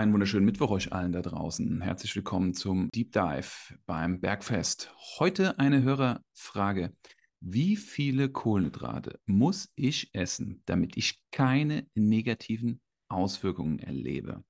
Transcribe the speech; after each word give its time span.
Einen 0.00 0.14
wunderschönen 0.14 0.46
Mittwoch 0.46 0.70
euch 0.70 0.94
allen 0.94 1.12
da 1.12 1.20
draußen. 1.20 1.82
Herzlich 1.82 2.16
willkommen 2.16 2.54
zum 2.54 2.88
Deep 2.90 3.12
Dive 3.12 3.74
beim 3.84 4.18
Bergfest. 4.18 4.90
Heute 5.18 5.58
eine 5.58 5.82
Hörerfrage. 5.82 6.96
Wie 7.40 7.76
viele 7.76 8.30
Kohlenhydrate 8.30 9.20
muss 9.26 9.68
ich 9.74 10.08
essen, 10.14 10.62
damit 10.64 10.96
ich 10.96 11.22
keine 11.32 11.86
negativen 11.94 12.80
Auswirkungen 13.10 13.78
erlebe? 13.78 14.42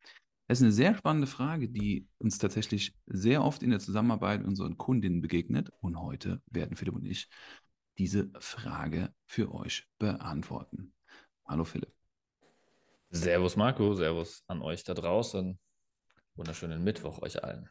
Das 0.46 0.60
ist 0.60 0.62
eine 0.62 0.72
sehr 0.72 0.94
spannende 0.94 1.26
Frage, 1.26 1.68
die 1.68 2.06
uns 2.18 2.38
tatsächlich 2.38 2.94
sehr 3.06 3.42
oft 3.42 3.64
in 3.64 3.70
der 3.70 3.80
Zusammenarbeit 3.80 4.42
mit 4.42 4.48
unseren 4.48 4.78
Kundinnen 4.78 5.20
begegnet. 5.20 5.72
Und 5.80 6.00
heute 6.00 6.40
werden 6.46 6.76
Philipp 6.76 6.94
und 6.94 7.04
ich 7.04 7.28
diese 7.98 8.30
Frage 8.38 9.12
für 9.26 9.52
euch 9.52 9.88
beantworten. 9.98 10.94
Hallo 11.44 11.64
Philipp. 11.64 11.99
Servus 13.10 13.56
Marco, 13.56 13.94
Servus 13.94 14.44
an 14.46 14.62
euch 14.62 14.84
da 14.84 14.94
draußen. 14.94 15.58
Wunderschönen 16.36 16.84
Mittwoch 16.84 17.20
euch 17.22 17.42
allen. 17.42 17.68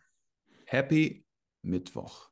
Happy 0.65 1.25
Mittwoch. 1.61 2.29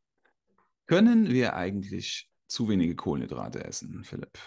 Können 0.88 1.30
wir 1.30 1.56
eigentlich 1.56 2.30
zu 2.48 2.68
wenige 2.68 2.96
Kohlenhydrate 2.96 3.64
essen, 3.64 4.04
Philipp? 4.04 4.38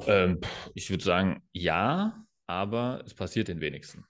Ähm, 0.00 0.40
ich 0.74 0.90
würde 0.90 1.04
sagen, 1.04 1.48
ja, 1.52 2.26
aber 2.46 3.02
es 3.06 3.14
passiert 3.14 3.48
den 3.48 3.60
wenigsten. 3.60 4.04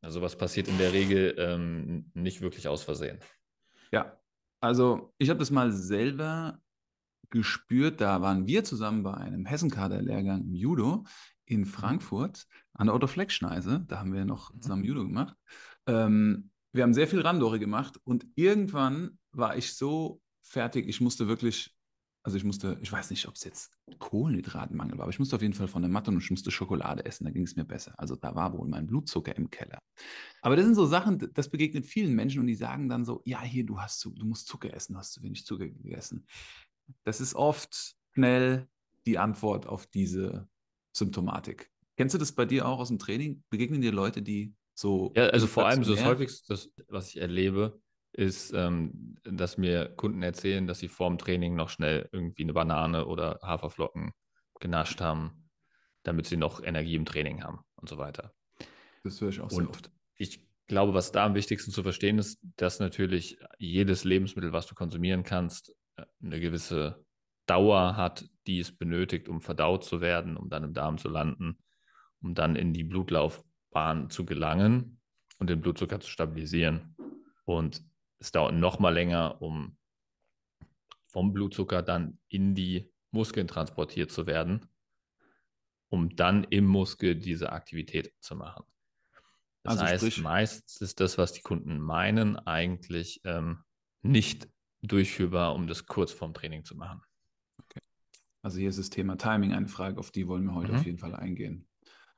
Also 0.00 0.20
was 0.20 0.36
passiert 0.36 0.66
in 0.66 0.78
der 0.78 0.92
Regel 0.92 1.36
ähm, 1.38 2.10
nicht 2.14 2.40
wirklich 2.40 2.66
aus 2.66 2.82
Versehen. 2.82 3.20
Ja, 3.92 4.18
also 4.60 5.14
ich 5.18 5.30
habe 5.30 5.38
das 5.38 5.50
mal 5.52 5.70
selber 5.70 6.60
gespürt. 7.30 8.00
Da 8.00 8.20
waren 8.20 8.48
wir 8.48 8.64
zusammen 8.64 9.04
bei 9.04 9.14
einem 9.14 9.46
Hessenkader-Lehrgang 9.46 10.42
im 10.42 10.54
Judo 10.54 11.04
in 11.50 11.60
mhm. 11.60 11.66
Frankfurt 11.66 12.46
an 12.74 12.86
der 12.86 12.94
Otto-Fleck-Schneise. 12.94 13.84
Da 13.88 13.98
haben 13.98 14.12
wir 14.12 14.24
noch 14.24 14.54
mhm. 14.54 14.60
zusammen 14.60 14.84
Judo 14.84 15.02
gemacht. 15.02 15.36
Ähm, 15.86 16.50
wir 16.72 16.84
haben 16.84 16.94
sehr 16.94 17.08
viel 17.08 17.20
Randori 17.20 17.58
gemacht 17.58 17.98
und 18.04 18.24
irgendwann 18.36 19.18
war 19.32 19.56
ich 19.56 19.74
so 19.74 20.22
fertig. 20.42 20.88
Ich 20.88 21.00
musste 21.00 21.26
wirklich, 21.26 21.76
also 22.22 22.36
ich 22.36 22.44
musste, 22.44 22.78
ich 22.80 22.92
weiß 22.92 23.10
nicht, 23.10 23.26
ob 23.26 23.34
es 23.34 23.42
jetzt 23.42 23.76
Kohlenhydratenmangel 23.98 24.96
war, 24.96 25.02
aber 25.02 25.10
ich 25.10 25.18
musste 25.18 25.34
auf 25.34 25.42
jeden 25.42 25.54
Fall 25.54 25.66
von 25.66 25.82
der 25.82 25.90
Matte 25.90 26.12
und 26.12 26.18
ich 26.18 26.30
musste 26.30 26.52
Schokolade 26.52 27.04
essen. 27.04 27.24
Da 27.24 27.32
ging 27.32 27.42
es 27.42 27.56
mir 27.56 27.64
besser. 27.64 27.94
Also 27.98 28.14
da 28.14 28.36
war 28.36 28.56
wohl 28.56 28.68
mein 28.68 28.86
Blutzucker 28.86 29.34
im 29.36 29.50
Keller. 29.50 29.80
Aber 30.42 30.54
das 30.54 30.64
sind 30.64 30.76
so 30.76 30.86
Sachen, 30.86 31.18
das 31.34 31.50
begegnet 31.50 31.86
vielen 31.86 32.14
Menschen 32.14 32.40
und 32.40 32.46
die 32.46 32.54
sagen 32.54 32.88
dann 32.88 33.04
so, 33.04 33.20
ja, 33.24 33.42
hier, 33.42 33.66
du 33.66 33.80
hast 33.80 33.98
zu, 33.98 34.14
du 34.14 34.24
musst 34.24 34.46
Zucker 34.46 34.72
essen, 34.72 34.92
du 34.92 35.00
hast 35.00 35.12
zu 35.12 35.22
wenig 35.22 35.44
Zucker 35.44 35.66
gegessen. 35.66 36.24
Das 37.02 37.20
ist 37.20 37.34
oft 37.34 37.96
schnell 38.14 38.68
die 39.06 39.18
Antwort 39.18 39.66
auf 39.66 39.86
diese 39.86 40.48
Symptomatik. 40.92 41.70
Kennst 41.96 42.14
du 42.14 42.18
das 42.18 42.32
bei 42.32 42.44
dir 42.44 42.66
auch 42.66 42.78
aus 42.78 42.88
dem 42.88 42.98
Training? 42.98 43.42
Begegnen 43.50 43.80
dir 43.80 43.92
Leute, 43.92 44.22
die 44.22 44.54
so. 44.74 45.12
Ja, 45.14 45.26
also 45.26 45.46
vor 45.46 45.66
allem 45.66 45.84
so 45.84 45.94
das 45.94 46.04
häufigste, 46.04 46.58
was 46.88 47.08
ich 47.10 47.20
erlebe, 47.20 47.80
ist, 48.12 48.52
ähm, 48.54 49.16
dass 49.24 49.58
mir 49.58 49.88
Kunden 49.96 50.22
erzählen, 50.22 50.66
dass 50.66 50.78
sie 50.78 50.88
vorm 50.88 51.18
Training 51.18 51.54
noch 51.54 51.68
schnell 51.68 52.08
irgendwie 52.12 52.42
eine 52.42 52.52
Banane 52.52 53.06
oder 53.06 53.38
Haferflocken 53.42 54.12
genascht 54.58 55.00
haben, 55.00 55.50
damit 56.02 56.26
sie 56.26 56.36
noch 56.36 56.62
Energie 56.62 56.96
im 56.96 57.04
Training 57.04 57.42
haben 57.44 57.60
und 57.76 57.88
so 57.88 57.98
weiter. 57.98 58.32
Das 59.04 59.20
höre 59.20 59.30
ich 59.30 59.40
auch 59.40 59.50
sehr 59.50 59.68
oft. 59.68 59.90
Ich 60.16 60.46
glaube, 60.66 60.94
was 60.94 61.12
da 61.12 61.26
am 61.26 61.34
wichtigsten 61.34 61.70
zu 61.70 61.82
verstehen 61.82 62.18
ist, 62.18 62.40
dass 62.56 62.78
natürlich 62.78 63.38
jedes 63.58 64.04
Lebensmittel, 64.04 64.52
was 64.52 64.66
du 64.66 64.74
konsumieren 64.74 65.22
kannst, 65.22 65.74
äh, 65.96 66.04
eine 66.22 66.40
gewisse 66.40 67.04
Dauer 67.46 67.96
hat, 67.96 68.28
die 68.46 68.60
es 68.60 68.76
benötigt, 68.76 69.28
um 69.28 69.40
verdaut 69.40 69.84
zu 69.84 70.00
werden, 70.00 70.36
um 70.36 70.48
dann 70.48 70.64
im 70.64 70.74
Darm 70.74 70.98
zu 70.98 71.08
landen, 71.08 71.58
um 72.20 72.34
dann 72.34 72.56
in 72.56 72.72
die 72.72 72.84
Blutlaufbahn 72.84 74.10
zu 74.10 74.24
gelangen 74.24 75.00
und 75.38 75.50
den 75.50 75.60
Blutzucker 75.60 76.00
zu 76.00 76.10
stabilisieren. 76.10 76.96
Und 77.44 77.82
es 78.18 78.32
dauert 78.32 78.54
noch 78.54 78.78
mal 78.78 78.94
länger, 78.94 79.40
um 79.40 79.76
vom 81.06 81.32
Blutzucker 81.32 81.82
dann 81.82 82.18
in 82.28 82.54
die 82.54 82.92
Muskeln 83.10 83.48
transportiert 83.48 84.12
zu 84.12 84.26
werden, 84.26 84.66
um 85.88 86.14
dann 86.14 86.44
im 86.44 86.66
Muskel 86.66 87.16
diese 87.16 87.52
Aktivität 87.52 88.14
zu 88.20 88.36
machen. 88.36 88.64
Das 89.62 89.72
also 89.72 89.84
heißt, 89.84 90.04
sprich, 90.04 90.22
meist 90.22 90.80
ist 90.80 91.00
das, 91.00 91.18
was 91.18 91.32
die 91.32 91.42
Kunden 91.42 91.78
meinen, 91.80 92.36
eigentlich 92.38 93.20
ähm, 93.24 93.64
nicht 94.02 94.48
durchführbar, 94.82 95.54
um 95.54 95.66
das 95.66 95.86
kurz 95.86 96.12
vorm 96.12 96.32
Training 96.32 96.64
zu 96.64 96.76
machen. 96.76 97.02
Okay. 97.62 97.80
Also 98.42 98.58
hier 98.58 98.70
ist 98.70 98.78
das 98.78 98.90
Thema 98.90 99.16
Timing 99.16 99.52
eine 99.52 99.68
Frage, 99.68 99.98
auf 99.98 100.10
die 100.10 100.26
wollen 100.26 100.44
wir 100.44 100.54
heute 100.54 100.72
mhm. 100.72 100.78
auf 100.78 100.86
jeden 100.86 100.98
Fall 100.98 101.14
eingehen. 101.14 101.66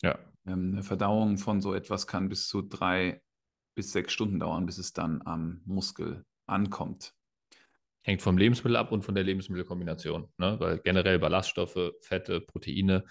Ja. 0.03 0.19
Ähm, 0.47 0.73
eine 0.73 0.83
Verdauung 0.83 1.39
von 1.39 1.61
so 1.61 1.75
etwas 1.75 2.07
kann 2.07 2.29
bis 2.29 2.49
zu 2.49 2.63
drei 2.63 3.23
bis 3.75 3.93
sechs 3.93 4.13
Stunden 4.13 4.39
dauern, 4.39 4.67
bis 4.67 4.79
es 4.79 4.93
dann 4.93 5.23
am 5.25 5.63
Muskel 5.65 6.25
ankommt. 6.47 7.15
Hängt 8.03 8.21
vom 8.21 8.37
Lebensmittel 8.37 8.77
ab 8.77 8.93
und 8.93 9.05
von 9.05 9.15
der 9.15 9.25
Lebensmittelkombination. 9.25 10.29
Ne? 10.37 10.59
Weil 10.59 10.79
generell 10.79 11.19
Ballaststoffe, 11.19 11.93
Fette, 12.01 12.41
Proteine 12.41 13.05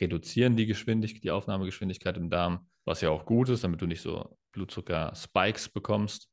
reduzieren 0.00 0.56
die 0.56 0.66
Geschwindigkeit, 0.66 1.22
die 1.22 1.30
Aufnahmegeschwindigkeit 1.30 2.16
im 2.16 2.30
Darm, 2.30 2.66
was 2.84 3.02
ja 3.02 3.10
auch 3.10 3.26
gut 3.26 3.50
ist, 3.50 3.64
damit 3.64 3.82
du 3.82 3.86
nicht 3.86 4.00
so 4.00 4.38
Blutzucker-Spikes 4.52 5.68
bekommst. 5.68 6.32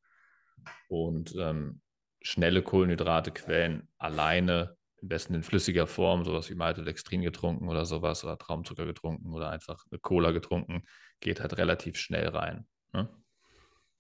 Und 0.88 1.36
ähm, 1.38 1.82
schnelle 2.22 2.62
Kohlenhydratequellen 2.62 3.90
alleine, 3.98 4.77
am 5.02 5.10
besten 5.10 5.36
in 5.36 5.44
flüssiger 5.44 5.88
Form, 5.88 6.24
sowas 6.24 6.50
wie 6.50 6.56
Maltodextrin 6.56 7.22
getrunken 7.22 7.70
oder 7.70 7.86
sowas 7.86 8.24
oder 8.24 8.38
Traumzucker 8.38 8.86
getrunken 8.86 9.34
oder 9.34 9.50
einfach 9.50 9.86
eine 9.92 10.00
Cola 10.00 10.32
getrunken, 10.32 10.84
geht 11.20 11.40
halt 11.40 11.58
relativ 11.58 11.98
schnell 11.98 12.28
rein. 12.30 12.66
Ne? 12.94 13.10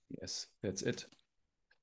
Yes, 0.10 0.52
that's 0.62 0.82
it. 0.82 1.10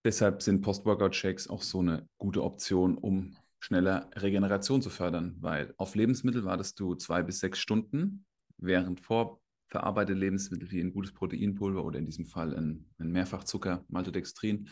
Deshalb 0.05 0.43
sind 0.43 0.61
Post-Workout-Shakes 0.61 1.49
auch 1.49 1.63
so 1.63 1.81
eine 1.81 2.09
gute 2.19 2.43
Option, 2.43 2.99
um 2.99 3.37
schneller 3.59 4.11
Regeneration 4.17 4.83
zu 4.83 4.91
fördern, 4.91 5.37
weil 5.41 5.73
auf 5.79 5.95
Lebensmittel 5.95 6.45
wartest 6.45 6.79
du 6.79 6.95
zwei 6.95 7.23
bis 7.23 7.41
sechs 7.41 7.59
Stunden, 7.59 8.27
während 8.59 9.01
vorverarbeitete 9.01 10.19
Lebensmittel 10.19 10.71
wie 10.71 10.81
ein 10.81 10.93
gutes 10.93 11.15
Proteinpulver 11.15 11.83
oder 11.83 11.99
in 11.99 12.05
diesem 12.05 12.27
Fall 12.27 12.55
ein, 12.55 12.91
ein 12.99 13.11
Mehrfachzucker, 13.11 13.85
Maltodextrin, 13.89 14.69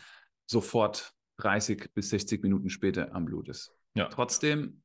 sofort 0.47 1.15
30 1.39 1.95
bis 1.95 2.11
60 2.11 2.43
Minuten 2.43 2.69
später 2.69 3.15
am 3.15 3.25
Blut 3.25 3.49
ist. 3.49 3.73
Ja. 3.95 4.09
Trotzdem 4.09 4.83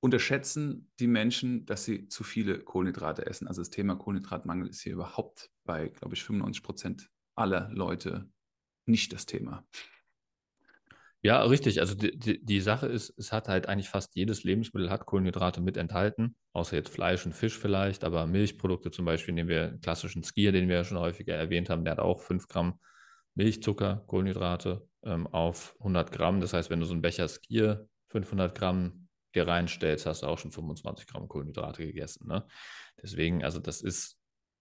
unterschätzen 0.00 0.92
die 1.00 1.06
Menschen, 1.06 1.64
dass 1.66 1.84
sie 1.84 2.08
zu 2.08 2.24
viele 2.24 2.58
Kohlenhydrate 2.58 3.26
essen. 3.26 3.48
Also 3.48 3.62
das 3.62 3.70
Thema 3.70 3.96
Kohlenhydratmangel 3.96 4.68
ist 4.68 4.82
hier 4.82 4.92
überhaupt 4.92 5.50
bei, 5.64 5.88
glaube 5.88 6.14
ich, 6.14 6.22
95 6.22 6.62
Prozent 6.62 7.10
aller 7.34 7.70
Leute 7.72 8.28
nicht 8.86 9.12
das 9.12 9.24
Thema. 9.26 9.66
Ja, 11.22 11.42
richtig. 11.42 11.80
Also 11.80 11.94
die, 11.94 12.18
die, 12.18 12.44
die, 12.44 12.60
Sache 12.60 12.86
ist, 12.86 13.14
es 13.16 13.32
hat 13.32 13.48
halt 13.48 13.66
eigentlich 13.66 13.88
fast 13.88 14.14
jedes 14.14 14.44
Lebensmittel 14.44 14.90
hat 14.90 15.06
Kohlenhydrate 15.06 15.62
mit 15.62 15.78
enthalten, 15.78 16.36
außer 16.52 16.76
jetzt 16.76 16.90
Fleisch 16.90 17.24
und 17.24 17.32
Fisch 17.32 17.58
vielleicht, 17.58 18.04
aber 18.04 18.26
Milchprodukte 18.26 18.90
zum 18.90 19.06
Beispiel, 19.06 19.32
nehmen 19.32 19.48
wir 19.48 19.68
einen 19.68 19.80
klassischen 19.80 20.22
Skier, 20.22 20.52
den 20.52 20.68
wir 20.68 20.76
ja 20.76 20.84
schon 20.84 20.98
häufiger 20.98 21.34
erwähnt 21.34 21.70
haben, 21.70 21.82
der 21.82 21.92
hat 21.92 21.98
auch 21.98 22.20
5 22.20 22.46
Gramm 22.46 22.78
Milchzucker, 23.34 24.04
Kohlenhydrate 24.06 24.86
ähm, 25.02 25.26
auf 25.26 25.76
100 25.78 26.12
Gramm. 26.12 26.40
Das 26.40 26.52
heißt, 26.52 26.68
wenn 26.68 26.80
du 26.80 26.86
so 26.86 26.92
einen 26.92 27.00
Becher 27.00 27.26
Skier 27.26 27.88
500 28.14 28.56
Gramm 28.56 29.08
dir 29.34 29.48
reinstellst, 29.48 30.06
hast 30.06 30.22
du 30.22 30.28
auch 30.28 30.38
schon 30.38 30.52
25 30.52 31.08
Gramm 31.08 31.26
Kohlenhydrate 31.26 31.84
gegessen. 31.84 32.28
Ne? 32.28 32.46
Deswegen, 33.02 33.42
also 33.42 33.58
das 33.58 33.80
ist 33.80 34.16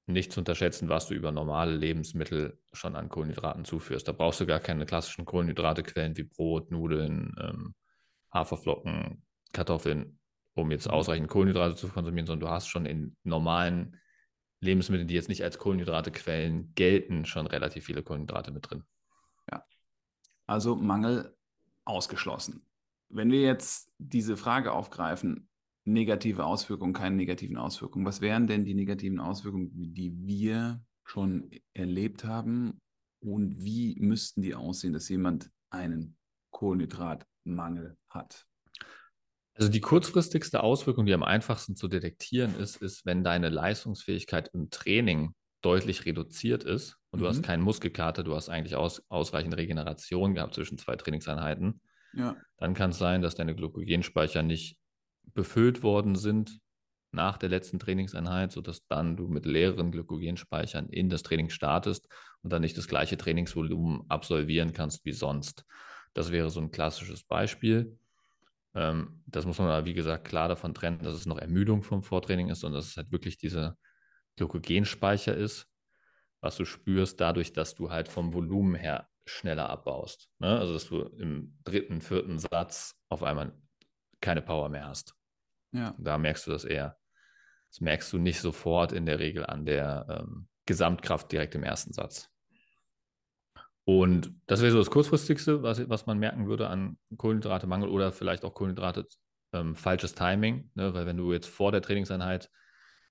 nicht 0.08 0.34
zu 0.34 0.41
unterschätzen, 0.41 0.90
was 0.90 1.08
du 1.08 1.14
über 1.14 1.31
normale 1.31 1.75
Lebensmittel 1.75 2.59
schon 2.74 2.96
an 2.96 3.09
Kohlenhydraten 3.09 3.63
zuführst. 3.63 4.08
Da 4.08 4.12
brauchst 4.12 4.42
du 4.42 4.47
gar 4.47 4.59
keine 4.59 4.88
klassischen 4.88 5.25
Kohlenhydratequellen 5.25 6.18
wie 6.18 6.24
Brot, 6.24 6.72
Nudeln, 6.72 7.36
ähm, 7.40 7.75
Haferflocken, 8.34 9.24
Kartoffeln, 9.53 10.19
um 10.56 10.72
jetzt 10.72 10.88
mhm. 10.88 10.94
ausreichend 10.94 11.30
Kohlenhydrate 11.30 11.75
zu 11.75 11.90
konsumieren, 11.90 12.25
sondern 12.25 12.47
du 12.47 12.53
hast 12.53 12.68
schon 12.68 12.88
in 12.88 13.16
normalen 13.24 14.00
Lebensmitteln, 14.59 15.08
die 15.08 15.13
jetzt 15.13 15.30
nicht 15.30 15.44
als 15.44 15.59
Kohlenhydratequellen 15.59 16.74
gelten, 16.74 17.25
schon 17.25 17.45
relativ 17.45 17.86
viele 17.86 18.01
Kohlenhydrate 18.01 18.51
mit 18.51 18.69
drin. 18.69 18.83
Ja. 19.51 19.63
Also 20.48 20.75
Mangel 20.75 21.38
ausgeschlossen. 21.86 22.66
Wenn 23.13 23.31
wir 23.31 23.42
jetzt 23.42 23.92
diese 24.00 24.38
Frage 24.38 24.71
aufgreifen, 24.71 25.48
negative 25.86 26.45
Auswirkungen, 26.45 26.94
keine 26.94 27.15
negativen 27.15 27.57
Auswirkungen. 27.57 28.06
Was 28.06 28.21
wären 28.21 28.48
denn 28.48 28.65
die 28.65 28.74
negativen 28.74 29.19
Auswirkungen, 29.19 29.71
die 29.74 30.13
wir 30.25 30.81
schon 31.04 31.51
erlebt 31.74 32.24
haben? 32.24 32.81
Und 33.19 33.63
wie 33.63 33.98
müssten 34.00 34.42
die 34.42 34.56
aussehen, 34.56 34.94
dass 34.94 35.10
jemand 35.10 35.50
einen 35.69 36.18
Kohlenhydratmangel 36.51 37.98
hat? 38.10 38.45
Also 39.56 39.69
die 39.69 39.81
kurzfristigste 39.81 40.63
Auswirkung, 40.63 41.06
die 41.06 41.13
am 41.13 41.24
einfachsten 41.24 41.75
zu 41.75 41.88
detektieren 41.88 42.56
ist, 42.56 42.77
ist, 42.77 43.06
wenn 43.06 43.24
deine 43.24 43.50
Leistungsfähigkeit 43.50 44.50
im 44.54 44.69
Training 44.71 45.36
deutlich 45.62 46.06
reduziert 46.06 46.63
ist 46.63 46.98
und 47.12 47.19
mhm. 47.19 47.24
du 47.24 47.30
hast 47.30 47.38
mhm. 47.38 47.44
keinen 47.44 47.62
Muskelkater, 47.62 48.24
du 48.24 48.36
hast 48.36 48.50
eigentlich 48.50 48.75
aus, 48.75 49.04
ausreichend 49.09 49.56
Regeneration 49.56 50.33
gehabt 50.33 50.56
zwischen 50.56 50.77
zwei 50.77 50.95
Trainingseinheiten, 50.95 51.81
ja. 52.13 52.36
dann 52.57 52.74
kann 52.74 52.92
es 52.92 52.98
sein, 52.98 53.21
dass 53.21 53.36
deine 53.36 53.56
Glykogenspeicher 53.56 54.44
nicht 54.44 54.77
befüllt 55.33 55.83
worden 55.83 56.15
sind 56.15 56.60
nach 57.12 57.38
der 57.38 57.50
letzten 57.50 57.80
Trainingseinheit, 57.80 58.51
sodass 58.51 58.86
dann 58.88 59.15
du 59.15 59.27
mit 59.27 59.45
leeren 59.45 59.92
Glykogenspeichern 59.92 60.89
in 60.89 61.10
das 61.10 61.24
Training 61.24 61.50
startest 61.50 62.07
und 62.42 62.51
dann 62.51 62.62
nicht 62.62 62.77
das 62.77 62.88
gleiche 62.88 63.18
Trainingsvolumen 63.18 64.04
absolvieren 64.10 64.74
kannst 64.74 65.06
wie 65.06 65.13
sonst. 65.13 65.65
Das 66.13 66.31
wäre 66.31 66.50
so 66.50 66.60
ein 66.60 66.71
klassisches 66.71 67.24
Beispiel. 67.24 67.98
Ähm, 68.74 69.21
das 69.27 69.45
muss 69.45 69.59
man 69.59 69.68
aber, 69.68 69.86
wie 69.86 69.94
gesagt, 69.94 70.27
klar 70.27 70.48
davon 70.48 70.74
trennen, 70.74 71.00
dass 71.00 71.13
es 71.13 71.25
noch 71.25 71.38
Ermüdung 71.38 71.83
vom 71.83 72.04
Vortraining 72.04 72.50
ist 72.50 72.63
und 72.63 72.74
dass 72.74 72.88
es 72.88 72.98
halt 72.98 73.12
wirklich 73.12 73.38
dieser 73.38 73.77
Glykogenspeicher 74.36 75.36
ist, 75.36 75.68
was 76.42 76.57
du 76.57 76.66
spürst 76.66 77.21
dadurch, 77.21 77.54
dass 77.54 77.75
du 77.75 77.92
halt 77.92 78.07
vom 78.09 78.33
Volumen 78.33 78.75
her 78.75 79.07
schneller 79.25 79.70
abbaust. 79.70 80.30
Ne? 80.40 80.60
Also, 80.60 80.74
dass 80.74 80.88
du 80.88 81.02
im 81.02 81.58
dritten, 81.64 82.02
vierten 82.02 82.40
Satz 82.40 82.96
auf 83.10 83.24
einmal 83.24 83.54
keine 84.22 84.42
Power 84.42 84.70
mehr 84.70 84.88
hast. 84.88 85.16
Ja. 85.72 85.96
Da 85.98 86.18
merkst 86.18 86.48
du 86.48 86.52
das 86.52 86.66
eher. 86.66 86.98
Das 87.70 87.81
merkst 87.81 88.12
du 88.14 88.18
nicht 88.18 88.40
sofort 88.40 88.92
in 88.92 89.06
der 89.06 89.20
Regel 89.20 89.46
an 89.46 89.66
der 89.66 90.06
ähm, 90.10 90.48
Gesamtkraft 90.66 91.31
direkt 91.31 91.56
im 91.56 91.64
ersten 91.64 91.94
Satz. 91.94 92.30
Und 93.86 94.34
das 94.46 94.62
wäre 94.62 94.72
so 94.72 94.78
das 94.78 94.92
kurzfristigste, 94.92 95.62
was, 95.62 95.90
was 95.90 96.06
man 96.06 96.18
merken 96.18 96.48
würde 96.48 96.68
an 96.68 96.98
Kohlenhydratemangel 97.18 97.90
oder 97.90 98.12
vielleicht 98.12 98.46
auch 98.46 98.54
Kohlenhydrate 98.54 99.06
ähm, 99.52 99.76
falsches 99.76 100.16
Timing, 100.16 100.72
ne? 100.76 100.94
weil 100.94 101.06
wenn 101.06 101.18
du 101.18 101.34
jetzt 101.34 101.48
vor 101.48 101.72
der 101.72 101.81
Trainingseinheit 101.81 102.50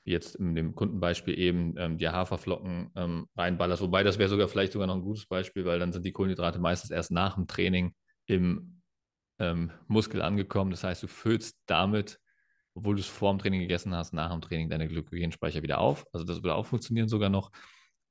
jetzt 0.05 0.35
in 0.37 0.55
dem 0.55 0.75
Kundenbeispiel 0.75 1.39
eben 1.39 1.75
ähm, 1.79 1.99
die 1.99 2.09
Haferflocken 2.09 2.91
ähm, 2.97 3.27
reinballerst, 3.37 3.83
wobei 3.83 4.03
das 4.03 4.19
wäre 4.19 4.29
sogar 4.29 4.49
vielleicht 4.49 4.73
sogar 4.73 4.87
noch 4.87 4.97
ein 4.97 5.03
gutes 5.03 5.27
Beispiel, 5.27 5.65
weil 5.65 5.79
dann 5.79 5.93
sind 5.93 6.05
die 6.05 6.13
Kohlenhydrate 6.13 6.59
meistens 6.59 6.91
erst 6.91 7.11
nach 7.11 7.35
dem 7.35 7.47
Training 7.47 7.95
im 8.27 8.83
ähm, 9.39 9.71
Muskel 9.87 10.23
angekommen. 10.23 10.71
Das 10.71 10.85
heißt, 10.85 11.03
du 11.03 11.07
füllst 11.07 11.57
damit 11.67 12.19
obwohl 12.75 12.95
du 12.95 13.01
es 13.01 13.07
vor 13.07 13.33
dem 13.33 13.39
Training 13.39 13.61
gegessen 13.61 13.95
hast, 13.95 14.13
nach 14.13 14.31
dem 14.31 14.41
Training 14.41 14.71
deine 14.71 14.89
Glykogenspeicher 14.89 15.63
wieder 15.63 15.79
auf. 15.79 16.07
Also 16.13 16.25
das 16.25 16.43
würde 16.43 16.55
auch 16.55 16.67
funktionieren 16.67 17.09
sogar 17.09 17.29
noch. 17.29 17.51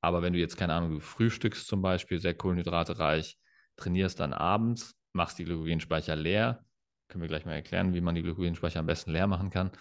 Aber 0.01 0.21
wenn 0.21 0.33
du 0.33 0.39
jetzt, 0.39 0.57
keine 0.57 0.73
Ahnung, 0.73 0.91
du 0.91 0.99
frühstückst 0.99 1.67
zum 1.67 1.81
Beispiel, 1.81 2.19
sehr 2.19 2.33
kohlenhydratereich, 2.33 3.37
trainierst 3.77 4.19
dann 4.19 4.33
abends, 4.33 4.95
machst 5.13 5.39
die 5.39 5.45
Glykogenspeicher 5.45 6.15
leer, 6.15 6.63
können 7.07 7.21
wir 7.21 7.27
gleich 7.27 7.45
mal 7.45 7.53
erklären, 7.53 7.93
wie 7.93 8.01
man 8.01 8.15
die 8.15 8.21
Glykogenspeicher 8.21 8.79
am 8.79 8.85
besten 8.85 9.11
leer 9.11 9.27
machen 9.27 9.49
kann. 9.49 9.71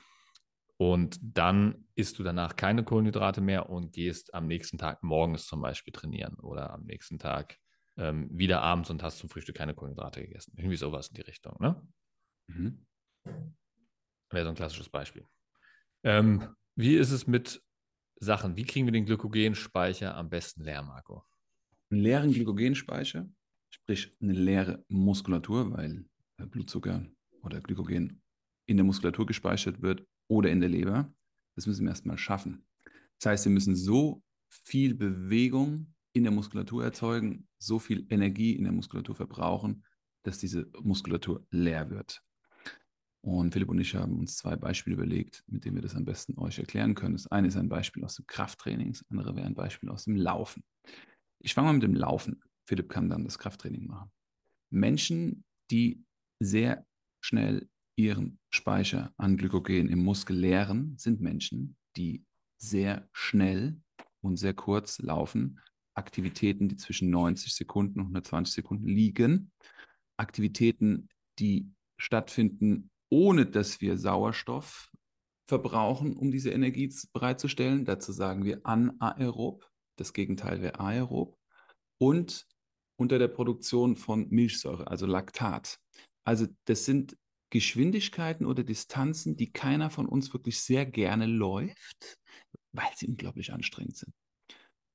Und 0.80 1.18
dann 1.20 1.84
isst 1.94 2.18
du 2.18 2.22
danach 2.22 2.56
keine 2.56 2.82
Kohlenhydrate 2.82 3.42
mehr 3.42 3.68
und 3.68 3.92
gehst 3.92 4.32
am 4.32 4.46
nächsten 4.46 4.78
Tag 4.78 5.02
morgens 5.02 5.46
zum 5.46 5.60
Beispiel 5.60 5.92
trainieren 5.92 6.36
oder 6.36 6.70
am 6.72 6.84
nächsten 6.84 7.18
Tag 7.18 7.58
ähm, 7.98 8.30
wieder 8.32 8.62
abends 8.62 8.88
und 8.88 9.02
hast 9.02 9.18
zum 9.18 9.28
Frühstück 9.28 9.56
keine 9.56 9.74
Kohlenhydrate 9.74 10.22
gegessen. 10.22 10.54
Irgendwie 10.56 10.78
sowas 10.78 11.08
in 11.08 11.16
die 11.16 11.20
Richtung, 11.20 11.54
ne? 11.60 11.86
Mhm. 12.46 12.86
Wäre 14.30 14.44
so 14.44 14.48
ein 14.48 14.54
klassisches 14.54 14.88
Beispiel. 14.88 15.28
Ähm, 16.02 16.56
wie 16.76 16.96
ist 16.96 17.10
es 17.10 17.26
mit 17.26 17.62
Sachen? 18.16 18.56
Wie 18.56 18.64
kriegen 18.64 18.86
wir 18.86 18.92
den 18.92 19.04
Glykogenspeicher 19.04 20.14
am 20.14 20.30
besten 20.30 20.64
leer, 20.64 20.80
Marco? 20.80 21.26
Einen 21.90 22.00
leeren 22.00 22.32
Glykogenspeicher, 22.32 23.28
sprich 23.68 24.16
eine 24.22 24.32
leere 24.32 24.82
Muskulatur, 24.88 25.72
weil 25.72 26.06
Blutzucker 26.38 27.04
oder 27.42 27.60
Glykogen 27.60 28.22
in 28.70 28.76
der 28.76 28.86
Muskulatur 28.86 29.26
gespeichert 29.26 29.82
wird 29.82 30.06
oder 30.28 30.48
in 30.48 30.60
der 30.60 30.68
Leber. 30.68 31.12
Das 31.56 31.66
müssen 31.66 31.84
wir 31.84 31.90
erstmal 31.90 32.18
schaffen. 32.18 32.64
Das 33.18 33.32
heißt, 33.32 33.44
wir 33.46 33.52
müssen 33.52 33.74
so 33.74 34.22
viel 34.48 34.94
Bewegung 34.94 35.92
in 36.12 36.22
der 36.22 36.32
Muskulatur 36.32 36.84
erzeugen, 36.84 37.48
so 37.58 37.80
viel 37.80 38.06
Energie 38.10 38.54
in 38.54 38.62
der 38.62 38.72
Muskulatur 38.72 39.16
verbrauchen, 39.16 39.84
dass 40.22 40.38
diese 40.38 40.70
Muskulatur 40.82 41.44
leer 41.50 41.90
wird. 41.90 42.22
Und 43.22 43.52
Philipp 43.52 43.68
und 43.68 43.80
ich 43.80 43.96
haben 43.96 44.20
uns 44.20 44.36
zwei 44.36 44.54
Beispiele 44.54 44.94
überlegt, 44.94 45.42
mit 45.48 45.64
denen 45.64 45.74
wir 45.74 45.82
das 45.82 45.96
am 45.96 46.04
besten 46.04 46.38
euch 46.38 46.60
erklären 46.60 46.94
können. 46.94 47.14
Das 47.14 47.26
eine 47.26 47.48
ist 47.48 47.56
ein 47.56 47.68
Beispiel 47.68 48.04
aus 48.04 48.14
dem 48.14 48.26
Krafttraining, 48.28 48.92
das 48.92 49.04
andere 49.10 49.34
wäre 49.34 49.46
ein 49.46 49.54
Beispiel 49.54 49.88
aus 49.90 50.04
dem 50.04 50.14
Laufen. 50.14 50.62
Ich 51.40 51.54
fange 51.54 51.66
mal 51.66 51.72
mit 51.74 51.82
dem 51.82 51.96
Laufen. 51.96 52.40
Philipp 52.66 52.88
kann 52.88 53.10
dann 53.10 53.24
das 53.24 53.38
Krafttraining 53.38 53.88
machen. 53.88 54.12
Menschen, 54.70 55.44
die 55.72 56.04
sehr 56.38 56.86
schnell 57.20 57.68
ihren 58.02 58.38
Speicher 58.50 59.12
an 59.16 59.36
Glykogen 59.36 59.88
im 59.88 60.02
Muskel 60.04 60.36
leeren, 60.36 60.96
sind 60.98 61.20
Menschen, 61.20 61.76
die 61.96 62.24
sehr 62.58 63.08
schnell 63.12 63.80
und 64.20 64.36
sehr 64.36 64.54
kurz 64.54 64.98
laufen. 64.98 65.60
Aktivitäten, 65.94 66.68
die 66.68 66.76
zwischen 66.76 67.10
90 67.10 67.54
Sekunden 67.54 68.00
und 68.00 68.06
120 68.06 68.54
Sekunden 68.54 68.88
liegen. 68.88 69.52
Aktivitäten, 70.16 71.08
die 71.38 71.72
stattfinden 71.98 72.90
ohne 73.10 73.44
dass 73.44 73.80
wir 73.80 73.98
Sauerstoff 73.98 74.90
verbrauchen, 75.46 76.16
um 76.16 76.30
diese 76.30 76.50
Energie 76.50 76.94
bereitzustellen. 77.12 77.84
Dazu 77.84 78.12
sagen 78.12 78.44
wir 78.44 78.64
anaerob. 78.64 79.68
Das 79.96 80.12
Gegenteil 80.12 80.62
wäre 80.62 80.78
aerob. 80.78 81.36
Und 81.98 82.46
unter 82.96 83.18
der 83.18 83.28
Produktion 83.28 83.96
von 83.96 84.28
Milchsäure, 84.30 84.86
also 84.86 85.06
Laktat. 85.06 85.78
Also 86.24 86.46
das 86.66 86.84
sind 86.84 87.16
Geschwindigkeiten 87.50 88.46
oder 88.46 88.64
Distanzen, 88.64 89.36
die 89.36 89.52
keiner 89.52 89.90
von 89.90 90.06
uns 90.06 90.32
wirklich 90.32 90.60
sehr 90.60 90.86
gerne 90.86 91.26
läuft, 91.26 92.18
weil 92.72 92.88
sie 92.96 93.08
unglaublich 93.08 93.52
anstrengend 93.52 93.96
sind. 93.96 94.14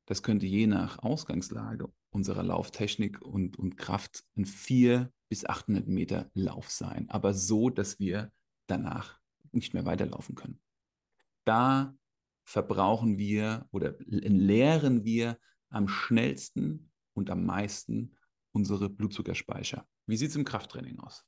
Das 0.06 0.24
könnte 0.24 0.46
je 0.46 0.68
nach 0.68 1.00
Ausgangslage 1.00 1.92
unserer 2.12 2.44
Lauftechnik 2.44 3.22
und, 3.22 3.58
und 3.58 3.78
Kraft 3.78 4.24
ein 4.38 4.46
4 4.46 5.12
bis 5.30 5.46
800 5.46 5.88
Meter 5.88 6.30
Lauf 6.34 6.70
sein, 6.70 7.10
aber 7.10 7.34
so, 7.34 7.70
dass 7.70 8.00
wir 8.00 8.32
danach 8.68 9.20
nicht 9.52 9.74
mehr 9.74 9.86
weiterlaufen 9.86 10.36
können. 10.36 10.62
Da 11.46 11.96
verbrauchen 12.48 13.18
wir 13.18 13.68
oder 13.72 13.96
leeren 14.00 15.04
wir 15.04 15.40
am 15.70 15.88
schnellsten 15.88 16.92
und 17.14 17.30
am 17.30 17.46
meisten 17.46 18.16
unsere 18.52 18.90
Blutzuckerspeicher. 18.90 19.88
Wie 20.06 20.18
sieht 20.18 20.30
es 20.30 20.36
im 20.36 20.46
Krafttraining 20.46 21.00
aus? 21.00 21.26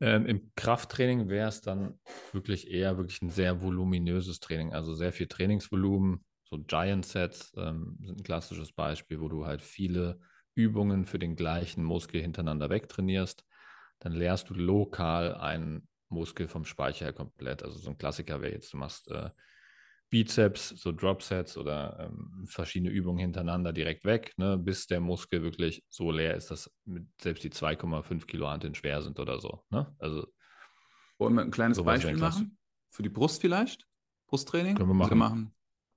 Ähm, 0.00 0.26
Im 0.26 0.52
Krafttraining 0.54 1.28
wäre 1.28 1.48
es 1.48 1.60
dann 1.60 1.98
wirklich 2.32 2.70
eher 2.70 2.98
wirklich 2.98 3.20
ein 3.22 3.30
sehr 3.30 3.62
voluminöses 3.62 4.40
Training, 4.40 4.72
also 4.72 4.94
sehr 4.94 5.12
viel 5.12 5.26
Trainingsvolumen, 5.26 6.24
so 6.44 6.58
Giant 6.58 7.04
Sets 7.04 7.52
ähm, 7.56 7.98
sind 8.00 8.20
ein 8.20 8.24
klassisches 8.24 8.72
Beispiel, 8.72 9.20
wo 9.20 9.28
du 9.28 9.44
halt 9.44 9.60
viele 9.60 10.20
Übungen 10.54 11.04
für 11.04 11.18
den 11.18 11.36
gleichen 11.36 11.84
Muskel 11.84 12.22
hintereinander 12.22 12.70
wegtrainierst. 12.70 13.44
Dann 13.98 14.12
leerst 14.12 14.48
du 14.48 14.54
lokal 14.54 15.34
einen 15.34 15.88
Muskel 16.08 16.48
vom 16.48 16.64
Speicher 16.64 17.06
her 17.06 17.12
komplett. 17.12 17.62
Also 17.62 17.78
so 17.78 17.90
ein 17.90 17.98
Klassiker 17.98 18.40
wäre 18.40 18.54
jetzt, 18.54 18.72
du 18.72 18.78
machst 18.78 19.10
äh, 19.10 19.30
Bizeps, 20.10 20.70
so 20.70 20.92
Drop 20.92 21.22
Sets 21.22 21.58
oder 21.58 21.98
ähm, 22.00 22.46
verschiedene 22.46 22.90
Übungen 22.90 23.18
hintereinander 23.18 23.72
direkt 23.72 24.04
weg, 24.04 24.32
ne, 24.36 24.56
bis 24.56 24.86
der 24.86 25.00
Muskel 25.00 25.42
wirklich 25.42 25.84
so 25.88 26.10
leer 26.10 26.34
ist, 26.34 26.50
dass 26.50 26.70
selbst 27.20 27.44
die 27.44 27.50
2,5 27.50 28.26
Kilo 28.26 28.48
Hanteln 28.48 28.74
schwer 28.74 29.02
sind 29.02 29.20
oder 29.20 29.38
so. 29.40 29.64
Ne? 29.70 29.94
Also, 29.98 30.26
Wollen 31.18 31.34
wir 31.34 31.42
ein 31.42 31.50
kleines 31.50 31.82
Beispiel 31.82 32.16
machen? 32.16 32.58
Für 32.90 33.02
die 33.02 33.10
Brust 33.10 33.40
vielleicht? 33.40 33.86
Brusttraining? 34.28 34.76
Können 34.76 34.88
wir 34.88 34.94
machen. 34.94 35.18
machen. 35.18 35.54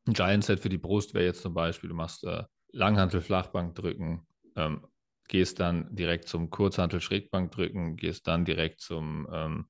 Ein 0.08 0.14
Giant 0.14 0.44
Set 0.44 0.60
für 0.60 0.70
die 0.70 0.78
Brust 0.78 1.14
wäre 1.14 1.26
jetzt 1.26 1.42
zum 1.42 1.54
Beispiel, 1.54 1.90
du 1.90 1.96
machst 1.96 2.24
äh, 2.24 2.44
Langhantel, 2.72 3.22
Flachbank 3.22 3.76
drücken, 3.76 4.26
ähm, 4.56 4.88
gehst 5.28 5.60
dann 5.60 5.96
direkt 5.96 6.28
zum 6.28 6.50
Kurzhantel, 6.50 7.00
Schrägbank 7.00 7.52
drücken, 7.52 7.96
gehst 7.96 8.28
dann 8.28 8.44
direkt 8.44 8.82
zum 8.82 9.28
ähm, 9.32 9.66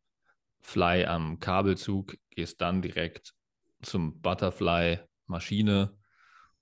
Fly 0.61 1.05
am 1.05 1.39
Kabelzug, 1.39 2.15
gehst 2.29 2.61
dann 2.61 2.81
direkt 2.81 3.33
zum 3.81 4.21
Butterfly 4.21 4.99
Maschine 5.27 5.97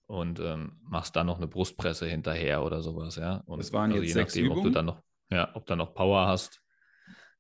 und 0.08 0.40
ähm, 0.40 0.80
machst 0.84 1.16
dann 1.16 1.28
noch 1.28 1.38
eine 1.38 1.48
Brustpresse 1.48 2.08
hinterher 2.08 2.64
oder 2.64 2.82
sowas, 2.82 3.16
ja. 3.16 3.44
Und 3.46 3.60
das 3.60 3.74
waren 3.74 3.92
also 3.92 4.04
jetzt 4.04 4.16
je 4.16 4.22
nachdem, 4.22 4.46
Übungen? 4.46 4.60
ob 4.60 4.66
du 4.66 4.70
dann 4.72 4.86
noch, 4.86 5.04
ja, 5.30 5.56
ob 5.56 5.66
du 5.66 5.76
noch 5.76 5.94
Power 5.94 6.28
hast. 6.28 6.62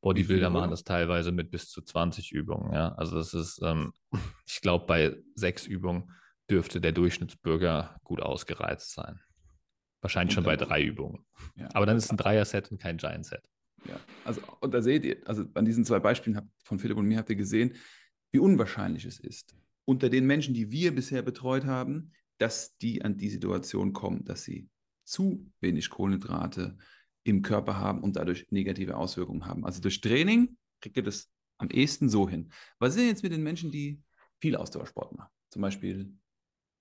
Bodybuilder 0.01 0.49
machen 0.49 0.71
das 0.71 0.83
teilweise 0.83 1.31
mit 1.31 1.51
bis 1.51 1.69
zu 1.69 1.81
20 1.81 2.31
Übungen. 2.31 2.73
Ja? 2.73 2.93
Also 2.93 3.17
das 3.17 3.33
ist, 3.33 3.59
ähm, 3.63 3.91
ich 4.47 4.61
glaube, 4.61 4.85
bei 4.85 5.17
sechs 5.35 5.65
Übungen 5.65 6.11
dürfte 6.49 6.79
der 6.79 6.93
Durchschnittsbürger 6.93 7.99
gut 8.03 8.21
ausgereizt 8.21 8.93
sein. 8.93 9.19
Wahrscheinlich 10.01 10.33
schon 10.33 10.45
bei 10.45 10.55
drei 10.55 10.81
Übungen. 10.81 11.25
Ja. 11.55 11.67
Aber 11.73 11.85
dann 11.85 11.97
ist 11.97 12.05
es 12.05 12.11
ein 12.11 12.17
Dreier-Set 12.17 12.71
und 12.71 12.81
kein 12.81 12.97
Giant-Set. 12.97 13.43
Ja, 13.85 13.99
also 14.25 14.41
und 14.61 14.73
da 14.73 14.81
seht 14.81 15.05
ihr, 15.05 15.17
also 15.25 15.43
an 15.53 15.65
diesen 15.65 15.85
zwei 15.85 15.99
Beispielen 15.99 16.49
von 16.63 16.79
Philipp 16.79 16.97
und 16.97 17.05
mir 17.05 17.17
habt 17.17 17.29
ihr 17.29 17.35
gesehen, 17.35 17.75
wie 18.31 18.39
unwahrscheinlich 18.39 19.05
es 19.05 19.19
ist. 19.19 19.55
Unter 19.89 20.09
den 20.09 20.27
Menschen, 20.27 20.53
die 20.53 20.69
wir 20.69 20.93
bisher 20.93 21.23
betreut 21.23 21.65
haben, 21.65 22.11
dass 22.37 22.77
die 22.77 23.01
an 23.01 23.17
die 23.17 23.27
Situation 23.27 23.91
kommen, 23.91 24.23
dass 24.23 24.43
sie 24.43 24.69
zu 25.03 25.51
wenig 25.61 25.89
Kohlenhydrate 25.89 26.77
im 27.23 27.41
Körper 27.41 27.79
haben 27.79 28.03
und 28.03 28.15
dadurch 28.15 28.45
negative 28.51 28.95
Auswirkungen 28.95 29.47
haben. 29.47 29.65
Also 29.65 29.81
durch 29.81 29.99
Training 29.99 30.57
kriegt 30.79 30.95
ihr 30.95 31.01
das 31.01 31.31
am 31.57 31.71
ehesten 31.71 32.07
so 32.07 32.29
hin. 32.29 32.51
Was 32.77 32.89
ist 32.89 32.99
denn 32.99 33.07
jetzt 33.07 33.23
mit 33.23 33.31
den 33.31 33.41
Menschen, 33.41 33.71
die 33.71 33.99
viel 34.39 34.55
Ausdauersport 34.55 35.17
machen? 35.17 35.31
Zum 35.49 35.63
Beispiel 35.63 36.13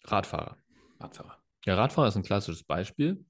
Radfahrer. 0.04 0.58
Radfahrer. 1.00 1.42
Ja, 1.64 1.76
Radfahrer 1.76 2.08
ist 2.08 2.16
ein 2.16 2.22
klassisches 2.22 2.62
Beispiel. 2.62 3.24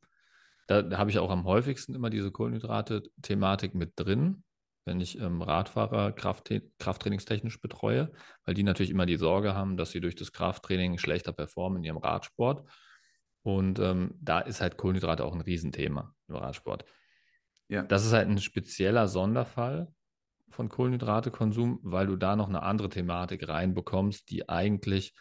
Da, 0.67 0.83
da 0.83 0.99
habe 0.99 1.11
ich 1.11 1.21
auch 1.21 1.31
am 1.31 1.45
häufigsten 1.45 1.95
immer 1.95 2.11
diese 2.11 2.33
Kohlenhydrate-Thematik 2.33 3.77
mit 3.77 3.93
drin. 3.95 4.43
Wenn 4.89 5.01
ich 5.01 5.21
ähm, 5.21 5.43
Radfahrer 5.43 6.13
Kraft, 6.13 6.53
krafttrainingstechnisch 6.79 7.61
betreue, 7.61 8.11
weil 8.45 8.55
die 8.55 8.63
natürlich 8.63 8.91
immer 8.91 9.07
die 9.07 9.17
Sorge 9.17 9.55
haben, 9.55 9.77
dass 9.77 9.91
sie 9.91 10.01
durch 10.01 10.17
das 10.17 10.33
Krafttraining 10.33 10.99
schlechter 10.99 11.33
performen 11.33 11.79
in 11.79 11.85
ihrem 11.85 11.99
Radsport. 11.99 12.67
Und 13.43 13.79
ähm, 13.79 14.15
da 14.21 14.41
ist 14.41 14.61
halt 14.61 14.79
Kohlenhydrate 14.79 15.25
auch 15.25 15.35
ein 15.35 15.43
Riesenthema 15.43 16.15
im 16.27 16.37
Radsport. 16.37 16.85
Ja. 17.69 17.83
Das 17.83 18.05
ist 18.05 18.13
halt 18.13 18.29
ein 18.29 18.39
spezieller 18.39 19.09
Sonderfall 19.09 19.93
von 20.49 20.71
Kohlenhydratekonsum, 20.71 21.81
weil 21.83 22.07
du 22.07 22.17
da 22.17 22.35
noch 22.35 22.49
eine 22.49 22.63
andere 22.63 22.89
Thematik 22.89 23.47
reinbekommst, 23.47 24.31
die 24.31 24.49
eigentlich 24.49 25.15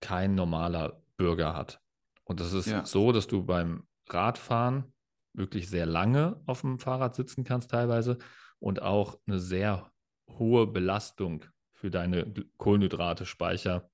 kein 0.00 0.34
normaler 0.34 1.02
Bürger 1.18 1.54
hat. 1.54 1.80
Und 2.24 2.40
das 2.40 2.54
ist 2.54 2.68
ja. 2.68 2.86
so, 2.86 3.12
dass 3.12 3.26
du 3.26 3.44
beim 3.44 3.86
Radfahren 4.08 4.94
wirklich 5.34 5.68
sehr 5.68 5.86
lange 5.86 6.40
auf 6.46 6.62
dem 6.62 6.78
Fahrrad 6.78 7.14
sitzen 7.14 7.44
kannst 7.44 7.70
teilweise 7.70 8.18
und 8.60 8.82
auch 8.82 9.18
eine 9.26 9.40
sehr 9.40 9.90
hohe 10.28 10.66
Belastung 10.66 11.44
für 11.72 11.90
deine 11.90 12.32
Kohlenhydrate-Speicher 12.58 13.90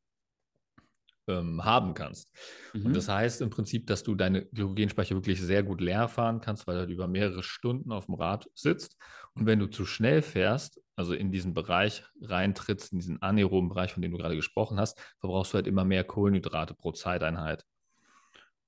ähm, 1.29 1.65
haben 1.65 1.95
kannst. 1.95 2.33
Mhm. 2.73 2.87
Und 2.87 2.97
das 2.97 3.09
heißt 3.09 3.41
im 3.41 3.51
Prinzip, 3.51 3.87
dass 3.87 4.03
du 4.03 4.15
deine 4.15 4.45
Glykogenspeicher 4.47 5.15
wirklich 5.15 5.41
sehr 5.41 5.63
gut 5.63 5.81
leer 5.81 6.09
fahren 6.09 6.41
kannst, 6.41 6.67
weil 6.67 6.87
du 6.87 6.93
über 6.93 7.09
mehrere 7.09 7.43
Stunden 7.43 7.93
auf 7.93 8.07
dem 8.07 8.15
Rad 8.15 8.49
sitzt. 8.55 8.97
Und 9.35 9.47
wenn 9.47 9.59
du 9.59 9.67
zu 9.67 9.85
schnell 9.85 10.23
fährst, 10.23 10.81
also 10.95 11.13
in 11.15 11.31
diesen 11.31 11.53
Bereich 11.53 12.05
reintrittst, 12.23 12.93
in 12.93 12.99
diesen 12.99 13.21
anaeroben 13.23 13.69
Bereich, 13.69 13.93
von 13.93 14.03
dem 14.03 14.13
du 14.13 14.19
gerade 14.19 14.37
gesprochen 14.37 14.79
hast, 14.79 14.99
verbrauchst 15.19 15.53
du 15.53 15.57
halt 15.57 15.67
immer 15.67 15.85
mehr 15.85 16.05
Kohlenhydrate 16.05 16.75
pro 16.75 16.93
Zeiteinheit. 16.93 17.65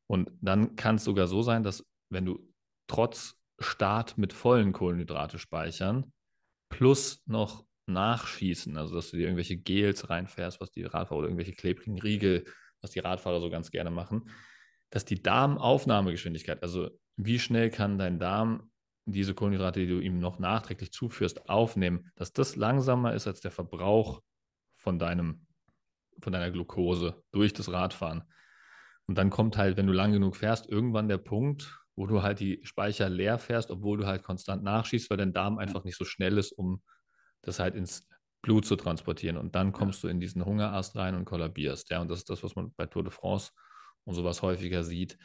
Und 0.07 0.31
dann 0.40 0.76
kann 0.76 0.97
es 0.97 1.05
sogar 1.05 1.26
so 1.26 1.43
sein, 1.43 1.62
dass 1.62 1.87
wenn 2.11 2.25
du 2.25 2.38
trotz 2.87 3.38
Start 3.59 4.19
mit 4.19 4.33
vollen 4.33 4.73
Kohlenhydrate 4.73 5.38
speichern 5.38 6.12
plus 6.69 7.23
noch 7.27 7.65
nachschießen, 7.87 8.77
also 8.77 8.95
dass 8.95 9.11
du 9.11 9.17
dir 9.17 9.25
irgendwelche 9.25 9.57
Gels 9.57 10.11
reinfährst, 10.11 10.61
was 10.61 10.71
die 10.71 10.85
Radfahrer 10.85 11.19
oder 11.19 11.29
irgendwelche 11.29 11.55
klebrigen 11.55 11.99
Riegel, 11.99 12.45
was 12.81 12.91
die 12.91 12.99
Radfahrer 13.00 13.41
so 13.41 13.50
ganz 13.50 13.71
gerne 13.71 13.91
machen, 13.91 14.31
dass 14.91 15.05
die 15.05 15.23
Darmaufnahmegeschwindigkeit, 15.23 16.62
also 16.62 16.91
wie 17.17 17.38
schnell 17.38 17.71
kann 17.71 17.99
dein 17.99 18.19
Darm 18.19 18.71
diese 19.07 19.35
Kohlenhydrate, 19.35 19.81
die 19.81 19.87
du 19.87 20.00
ihm 20.00 20.21
noch 20.21 20.38
nachträglich 20.38 20.93
zuführst, 20.93 21.49
aufnehmen, 21.49 22.11
dass 22.15 22.33
das 22.33 22.57
langsamer 22.57 23.15
ist 23.15 23.27
als 23.27 23.41
der 23.41 23.50
Verbrauch 23.50 24.23
von 24.75 24.99
deinem, 24.99 25.47
von 26.21 26.33
deiner 26.33 26.50
Glucose 26.50 27.23
durch 27.33 27.55
das 27.55 27.73
Radfahren. 27.73 28.23
Und 29.07 29.17
dann 29.17 29.31
kommt 29.31 29.57
halt, 29.57 29.79
wenn 29.79 29.87
du 29.87 29.95
lang 29.95 30.12
genug 30.12 30.37
fährst, 30.37 30.69
irgendwann 30.69 31.09
der 31.09 31.17
Punkt, 31.17 31.81
wo 31.99 32.07
du 32.07 32.23
halt 32.23 32.38
die 32.38 32.61
Speicher 32.62 33.09
leer 33.09 33.40
fährst, 33.40 33.73
obwohl 33.73 33.99
du 33.99 34.07
halt 34.07 34.23
konstant 34.23 34.62
nachschießt, 34.62 35.11
weil 35.11 35.17
dein 35.17 35.33
Darm 35.33 35.59
einfach 35.59 35.83
nicht 35.83 35.97
so 35.97 36.05
schnell 36.05 36.38
ist, 36.38 36.52
um 36.52 36.81
das 37.43 37.59
halt 37.59 37.75
ins 37.75 38.09
Blut 38.40 38.64
zu 38.67 38.76
transportieren. 38.76 39.37
Und 39.37 39.57
dann 39.57 39.73
kommst 39.73 40.05
du 40.05 40.09
in 40.09 40.21
diesen 40.21 40.45
Hungerast 40.45 40.95
rein 40.95 41.17
und 41.17 41.25
kollabierst. 41.25 41.90
Ja, 41.90 42.00
und 42.00 42.09
das 42.09 42.19
ist 42.19 42.31
das, 42.31 42.45
was 42.45 42.55
man 42.55 42.73
bei 42.76 42.87
Tour 42.87 43.02
de 43.02 43.11
France 43.11 43.50
und 44.05 44.14
sowas 44.14 44.43
häufiger 44.43 44.85
sieht. 44.85 45.19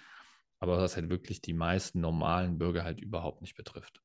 Aber 0.60 0.80
was 0.80 0.96
halt 0.96 1.12
wirklich 1.12 1.42
die 1.42 1.54
meisten 1.54 2.02
normalen 2.02 2.58
Bürger 2.58 2.84
halt 2.84 3.02
überhaupt 3.02 3.42
nicht 3.42 3.56
betrifft. 3.56 4.02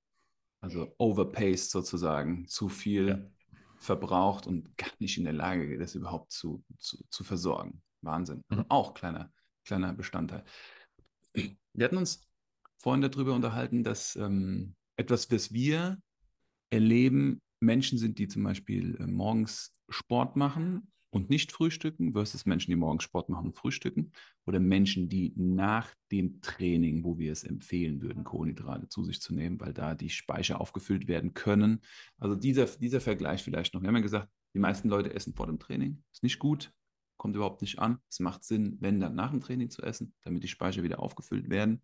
Also 0.60 0.94
overpaced 0.98 1.70
sozusagen, 1.70 2.46
zu 2.48 2.68
viel 2.68 3.08
ja. 3.08 3.58
verbraucht 3.78 4.46
und 4.46 4.76
gar 4.76 4.90
nicht 4.98 5.16
in 5.16 5.24
der 5.24 5.32
Lage, 5.32 5.78
das 5.78 5.94
überhaupt 5.94 6.32
zu, 6.32 6.62
zu, 6.78 7.02
zu 7.08 7.24
versorgen. 7.24 7.80
Wahnsinn. 8.02 8.42
Mhm. 8.50 8.66
Auch 8.68 8.92
kleiner, 8.92 9.32
kleiner 9.64 9.94
Bestandteil. 9.94 10.44
Wir 11.32 11.84
hatten 11.84 11.96
uns 11.96 12.27
vorhin 12.78 13.02
darüber 13.02 13.34
unterhalten, 13.34 13.84
dass 13.84 14.16
ähm, 14.16 14.74
etwas, 14.96 15.30
was 15.30 15.52
wir 15.52 15.98
erleben, 16.70 17.40
Menschen 17.60 17.98
sind, 17.98 18.18
die 18.18 18.28
zum 18.28 18.44
Beispiel 18.44 18.96
äh, 19.00 19.06
morgens 19.06 19.74
Sport 19.88 20.36
machen 20.36 20.92
und 21.10 21.30
nicht 21.30 21.52
frühstücken, 21.52 22.12
versus 22.12 22.46
Menschen, 22.46 22.70
die 22.70 22.76
morgens 22.76 23.02
Sport 23.04 23.30
machen 23.30 23.46
und 23.46 23.56
frühstücken, 23.56 24.12
oder 24.44 24.60
Menschen, 24.60 25.08
die 25.08 25.32
nach 25.36 25.92
dem 26.12 26.40
Training, 26.40 27.02
wo 27.04 27.18
wir 27.18 27.32
es 27.32 27.44
empfehlen 27.44 28.02
würden, 28.02 28.24
Kohlenhydrate 28.24 28.88
zu 28.88 29.04
sich 29.04 29.20
zu 29.20 29.34
nehmen, 29.34 29.60
weil 29.60 29.72
da 29.72 29.94
die 29.94 30.10
Speicher 30.10 30.60
aufgefüllt 30.60 31.08
werden 31.08 31.34
können. 31.34 31.80
Also 32.18 32.34
dieser, 32.34 32.66
dieser 32.66 33.00
Vergleich 33.00 33.42
vielleicht 33.42 33.74
noch. 33.74 33.82
Wir 33.82 33.88
haben 33.88 33.96
ja 33.96 34.02
gesagt, 34.02 34.28
die 34.54 34.58
meisten 34.58 34.88
Leute 34.88 35.14
essen 35.14 35.34
vor 35.34 35.46
dem 35.46 35.58
Training. 35.58 36.02
Ist 36.12 36.22
nicht 36.22 36.38
gut, 36.38 36.72
kommt 37.16 37.36
überhaupt 37.36 37.62
nicht 37.62 37.78
an. 37.78 37.98
Es 38.08 38.20
macht 38.20 38.44
Sinn, 38.44 38.76
wenn 38.80 39.00
dann 39.00 39.14
nach 39.14 39.30
dem 39.30 39.40
Training 39.40 39.70
zu 39.70 39.82
essen, 39.82 40.14
damit 40.22 40.42
die 40.42 40.48
Speicher 40.48 40.82
wieder 40.82 41.00
aufgefüllt 41.00 41.48
werden. 41.48 41.82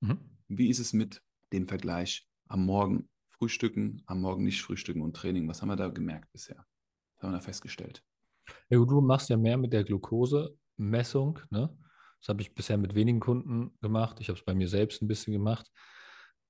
Mhm. 0.00 0.18
Wie 0.48 0.68
ist 0.68 0.78
es 0.78 0.92
mit 0.92 1.22
dem 1.52 1.66
Vergleich 1.68 2.28
am 2.48 2.64
Morgen 2.64 3.08
frühstücken, 3.30 4.02
am 4.06 4.20
Morgen 4.20 4.44
nicht 4.44 4.62
frühstücken 4.62 5.02
und 5.02 5.16
Training? 5.16 5.48
Was 5.48 5.62
haben 5.62 5.68
wir 5.68 5.76
da 5.76 5.88
gemerkt 5.88 6.30
bisher? 6.32 6.64
Was 7.16 7.22
haben 7.22 7.32
wir 7.32 7.38
da 7.38 7.44
festgestellt? 7.44 8.02
Ja, 8.68 8.78
du 8.78 9.00
machst 9.00 9.28
ja 9.28 9.36
mehr 9.36 9.56
mit 9.56 9.72
der 9.72 9.84
Glukosemessung. 9.84 11.40
Ne? 11.50 11.76
Das 12.20 12.28
habe 12.28 12.42
ich 12.42 12.54
bisher 12.54 12.78
mit 12.78 12.94
wenigen 12.94 13.20
Kunden 13.20 13.76
gemacht. 13.80 14.20
Ich 14.20 14.28
habe 14.28 14.38
es 14.38 14.44
bei 14.44 14.54
mir 14.54 14.68
selbst 14.68 15.02
ein 15.02 15.08
bisschen 15.08 15.32
gemacht. 15.32 15.70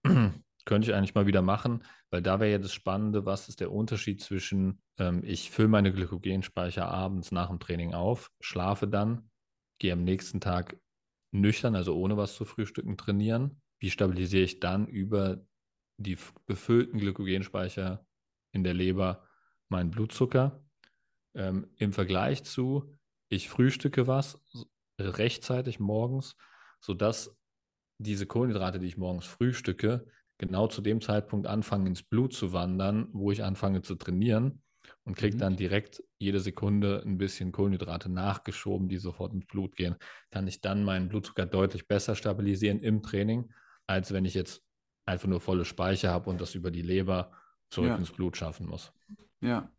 Könnte 0.65 0.89
ich 0.89 0.95
eigentlich 0.95 1.15
mal 1.15 1.27
wieder 1.27 1.43
machen, 1.43 1.85
weil 2.11 2.23
da 2.23 2.41
wäre 2.41 2.51
ja 2.51 2.59
das 2.59 2.73
Spannende, 2.73 3.25
was 3.25 3.49
ist 3.49 3.61
der 3.61 3.71
Unterschied 3.71 4.21
zwischen, 4.21 4.83
ähm, 4.99 5.23
ich 5.25 5.53
fülle 5.53 5.69
meine 5.69 5.93
Glykogenspeicher 5.93 6.89
abends 6.89 7.31
nach 7.31 7.51
dem 7.51 7.61
Training 7.61 7.95
auf, 7.95 8.33
schlafe 8.41 8.89
dann, 8.89 9.31
gehe 9.79 9.93
am 9.93 10.03
nächsten 10.03 10.41
Tag 10.41 10.77
nüchtern, 11.41 11.75
also 11.75 11.97
ohne 11.97 12.17
was 12.17 12.35
zu 12.35 12.45
frühstücken, 12.45 12.97
trainieren. 12.97 13.61
Wie 13.79 13.91
stabilisiere 13.91 14.45
ich 14.45 14.61
dann 14.61 14.87
über 14.87 15.47
die 15.99 16.19
befüllten 16.47 16.99
Glykogenspeicher 16.99 18.07
in 18.53 18.65
der 18.65 18.75
Leber 18.75 19.27
meinen 19.69 19.91
Blutzucker? 19.91 20.65
Ähm, 21.35 21.69
Im 21.77 21.93
Vergleich 21.93 22.45
zu, 22.45 22.95
ich 23.29 23.49
frühstücke 23.49 24.07
was 24.07 24.43
rechtzeitig 24.99 25.79
morgens, 25.79 26.37
sodass 26.81 27.37
diese 27.99 28.27
Kohlenhydrate, 28.27 28.79
die 28.79 28.87
ich 28.87 28.97
morgens 28.97 29.27
frühstücke, 29.27 30.07
genau 30.39 30.69
zu 30.69 30.81
dem 30.81 31.01
Zeitpunkt 31.01 31.47
anfangen 31.47 31.87
ins 31.87 32.03
Blut 32.03 32.35
zu 32.35 32.53
wandern, 32.53 33.09
wo 33.13 33.31
ich 33.31 33.43
anfange 33.43 33.83
zu 33.83 33.95
trainieren 33.95 34.63
und 35.07 35.17
kriege 35.17 35.37
mhm. 35.37 35.41
dann 35.41 35.57
direkt 35.57 36.03
jede 36.19 36.41
Sekunde 36.41 37.03
ein 37.07 37.17
bisschen 37.17 37.53
Kohlenhydrate 37.53 38.11
nachgeschoben, 38.11 38.89
die 38.89 38.99
sofort 38.99 39.33
ins 39.33 39.47
Blut 39.47 39.77
gehen, 39.77 39.95
kann 40.31 40.47
ich 40.49 40.61
dann 40.61 40.85
meinen 40.85 41.09
Blutzucker 41.09 41.47
deutlich 41.47 41.87
besser 41.87 42.17
stabilisieren 42.17 42.81
im 42.81 43.03
Training, 43.03 43.51
als 43.87 44.13
wenn 44.13 44.25
ich 44.25 44.35
jetzt 44.35 44.63
einfach 45.07 45.29
nur 45.29 45.41
volle 45.41 45.65
Speicher 45.65 46.11
habe 46.11 46.29
und 46.29 46.41
das 46.41 46.57
über 46.57 46.73
die 46.73 46.83
Leber 46.83 47.33
zurück 47.71 47.91
ja. 47.91 47.97
ins 47.97 48.11
Blut 48.11 48.37
schaffen 48.37 48.67
muss. 48.67 48.93
Ja. 49.41 49.73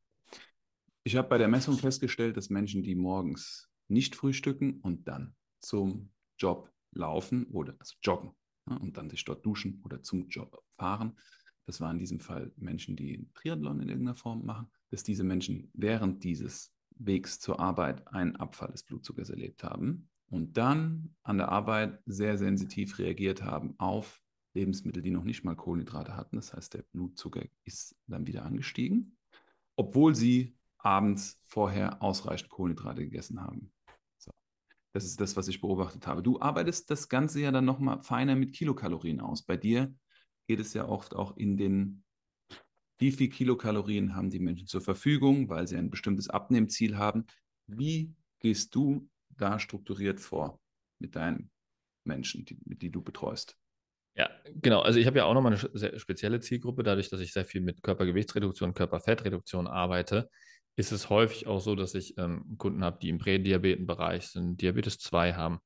Ich 1.03 1.17
habe 1.17 1.27
bei 1.27 1.37
der 1.37 1.49
Messung 1.49 1.77
festgestellt, 1.77 2.37
dass 2.37 2.49
Menschen, 2.49 2.81
die 2.81 2.95
morgens 2.95 3.69
nicht 3.89 4.15
frühstücken 4.15 4.79
und 4.81 5.07
dann 5.09 5.35
zum 5.59 6.09
Job 6.37 6.71
laufen 6.93 7.47
oder 7.47 7.75
also 7.79 7.95
joggen 8.01 8.31
ne, 8.65 8.79
und 8.79 8.97
dann 8.97 9.09
sich 9.09 9.25
dort 9.25 9.45
duschen 9.45 9.81
oder 9.83 10.01
zum 10.01 10.29
Job 10.29 10.63
fahren, 10.77 11.17
das 11.65 11.81
waren 11.81 11.97
in 11.97 11.99
diesem 11.99 12.21
Fall 12.21 12.53
Menschen, 12.55 12.95
die 12.95 13.29
Triathlon 13.33 13.81
in 13.81 13.89
irgendeiner 13.89 14.15
Form 14.15 14.45
machen, 14.45 14.69
dass 14.89 15.03
diese 15.03 15.23
Menschen 15.23 15.69
während 15.73 16.23
dieses 16.23 16.73
Wegs 16.97 17.39
zur 17.39 17.59
Arbeit 17.59 18.07
einen 18.07 18.35
Abfall 18.37 18.71
des 18.71 18.83
Blutzuckers 18.83 19.29
erlebt 19.29 19.63
haben 19.63 20.09
und 20.29 20.57
dann 20.57 21.15
an 21.23 21.37
der 21.37 21.49
Arbeit 21.49 21.99
sehr 22.05 22.37
sensitiv 22.37 22.97
reagiert 22.99 23.43
haben 23.43 23.75
auf 23.77 24.21
Lebensmittel, 24.53 25.03
die 25.03 25.11
noch 25.11 25.23
nicht 25.23 25.43
mal 25.43 25.55
Kohlenhydrate 25.55 26.15
hatten. 26.15 26.35
Das 26.35 26.53
heißt, 26.53 26.73
der 26.73 26.81
Blutzucker 26.81 27.43
ist 27.63 27.95
dann 28.07 28.25
wieder 28.25 28.43
angestiegen, 28.43 29.17
obwohl 29.75 30.15
sie 30.15 30.57
abends 30.79 31.41
vorher 31.45 32.01
ausreichend 32.01 32.49
Kohlenhydrate 32.49 33.03
gegessen 33.03 33.41
haben. 33.41 33.71
So. 34.17 34.31
Das 34.93 35.05
ist 35.05 35.21
das, 35.21 35.35
was 35.35 35.47
ich 35.47 35.61
beobachtet 35.61 36.07
habe. 36.07 36.23
Du 36.23 36.41
arbeitest 36.41 36.89
das 36.89 37.09
Ganze 37.09 37.41
ja 37.41 37.51
dann 37.51 37.65
nochmal 37.65 38.01
feiner 38.01 38.35
mit 38.35 38.53
Kilokalorien 38.53 39.19
aus. 39.19 39.43
Bei 39.43 39.57
dir 39.57 39.93
geht 40.47 40.59
es 40.59 40.73
ja 40.73 40.87
oft 40.87 41.15
auch 41.15 41.37
in 41.37 41.57
den, 41.57 42.03
wie 42.97 43.11
viel 43.11 43.29
Kilokalorien 43.29 44.15
haben 44.15 44.29
die 44.29 44.39
Menschen 44.39 44.67
zur 44.67 44.81
Verfügung, 44.81 45.49
weil 45.49 45.67
sie 45.67 45.77
ein 45.77 45.89
bestimmtes 45.89 46.29
Abnehmziel 46.29 46.97
haben. 46.97 47.25
Wie 47.67 48.13
gehst 48.39 48.73
du 48.75 49.09
da 49.29 49.59
strukturiert 49.59 50.19
vor 50.19 50.59
mit 50.99 51.15
deinen 51.15 51.51
Menschen, 52.03 52.45
die, 52.45 52.57
die 52.63 52.89
du 52.89 53.01
betreust? 53.01 53.57
Ja, 54.15 54.29
genau. 54.55 54.81
Also 54.81 54.99
ich 54.99 55.05
habe 55.05 55.19
ja 55.19 55.25
auch 55.25 55.33
nochmal 55.35 55.53
eine 55.53 55.99
spezielle 55.99 56.39
Zielgruppe, 56.39 56.81
dadurch, 56.81 57.09
dass 57.09 57.19
ich 57.19 57.33
sehr 57.33 57.45
viel 57.45 57.61
mit 57.61 57.83
Körpergewichtsreduktion, 57.83 58.73
Körperfettreduktion 58.73 59.67
arbeite, 59.67 60.29
ist 60.75 60.91
es 60.91 61.09
häufig 61.09 61.45
auch 61.45 61.59
so, 61.59 61.75
dass 61.75 61.93
ich 61.93 62.17
ähm, 62.17 62.55
Kunden 62.57 62.83
habe, 62.83 62.97
die 62.99 63.09
im 63.09 63.19
Prädiabetenbereich 63.19 64.27
sind, 64.27 64.61
Diabetes 64.61 64.97
2 64.97 65.33
haben 65.33 65.59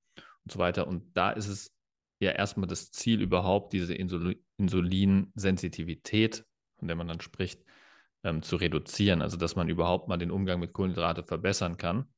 und 0.43 0.51
so 0.51 0.59
weiter. 0.59 0.87
Und 0.87 1.15
da 1.15 1.31
ist 1.31 1.47
es 1.47 1.73
ja 2.19 2.31
erstmal 2.31 2.67
das 2.67 2.91
Ziel 2.91 3.21
überhaupt, 3.21 3.73
diese 3.73 3.93
Insul 3.93 4.37
Insulinsensitivität, 4.57 6.45
von 6.81 6.87
der 6.87 6.97
man 6.97 7.07
dann 7.07 7.21
spricht, 7.21 7.63
ähm, 8.23 8.41
zu 8.41 8.55
reduzieren. 8.55 9.21
Also 9.21 9.37
dass 9.37 9.55
man 9.55 9.69
überhaupt 9.69 10.07
mal 10.07 10.17
den 10.17 10.31
Umgang 10.31 10.59
mit 10.59 10.73
Kohlenhydrate 10.73 11.23
verbessern 11.23 11.77
kann. 11.77 12.11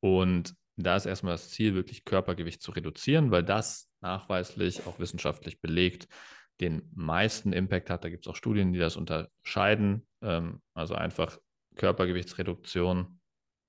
Und 0.00 0.54
da 0.76 0.96
ist 0.96 1.04
erstmal 1.04 1.34
das 1.34 1.50
Ziel, 1.50 1.74
wirklich 1.74 2.04
Körpergewicht 2.04 2.62
zu 2.62 2.70
reduzieren, 2.72 3.30
weil 3.30 3.42
das 3.42 3.90
nachweislich, 4.00 4.86
auch 4.86 4.98
wissenschaftlich 4.98 5.60
belegt, 5.60 6.08
den 6.60 6.90
meisten 6.94 7.52
Impact 7.52 7.90
hat. 7.90 8.04
Da 8.04 8.08
gibt 8.08 8.26
es 8.26 8.30
auch 8.30 8.36
Studien, 8.36 8.72
die 8.72 8.78
das 8.78 8.96
unterscheiden. 8.96 10.06
Ähm, 10.22 10.62
also 10.74 10.94
einfach 10.94 11.38
Körpergewichtsreduktion, 11.76 13.20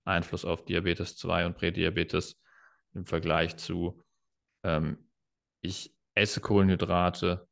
Einfluss 0.06 0.46
auf 0.46 0.64
Diabetes 0.64 1.18
2 1.18 1.48
und 1.48 1.58
Prädiabetes 1.58 2.40
im 2.94 3.06
Vergleich 3.06 3.58
zu 3.58 4.02
ähm, 4.64 5.10
ich 5.62 5.94
esse 6.14 6.40
Kohlenhydrate 6.40 7.48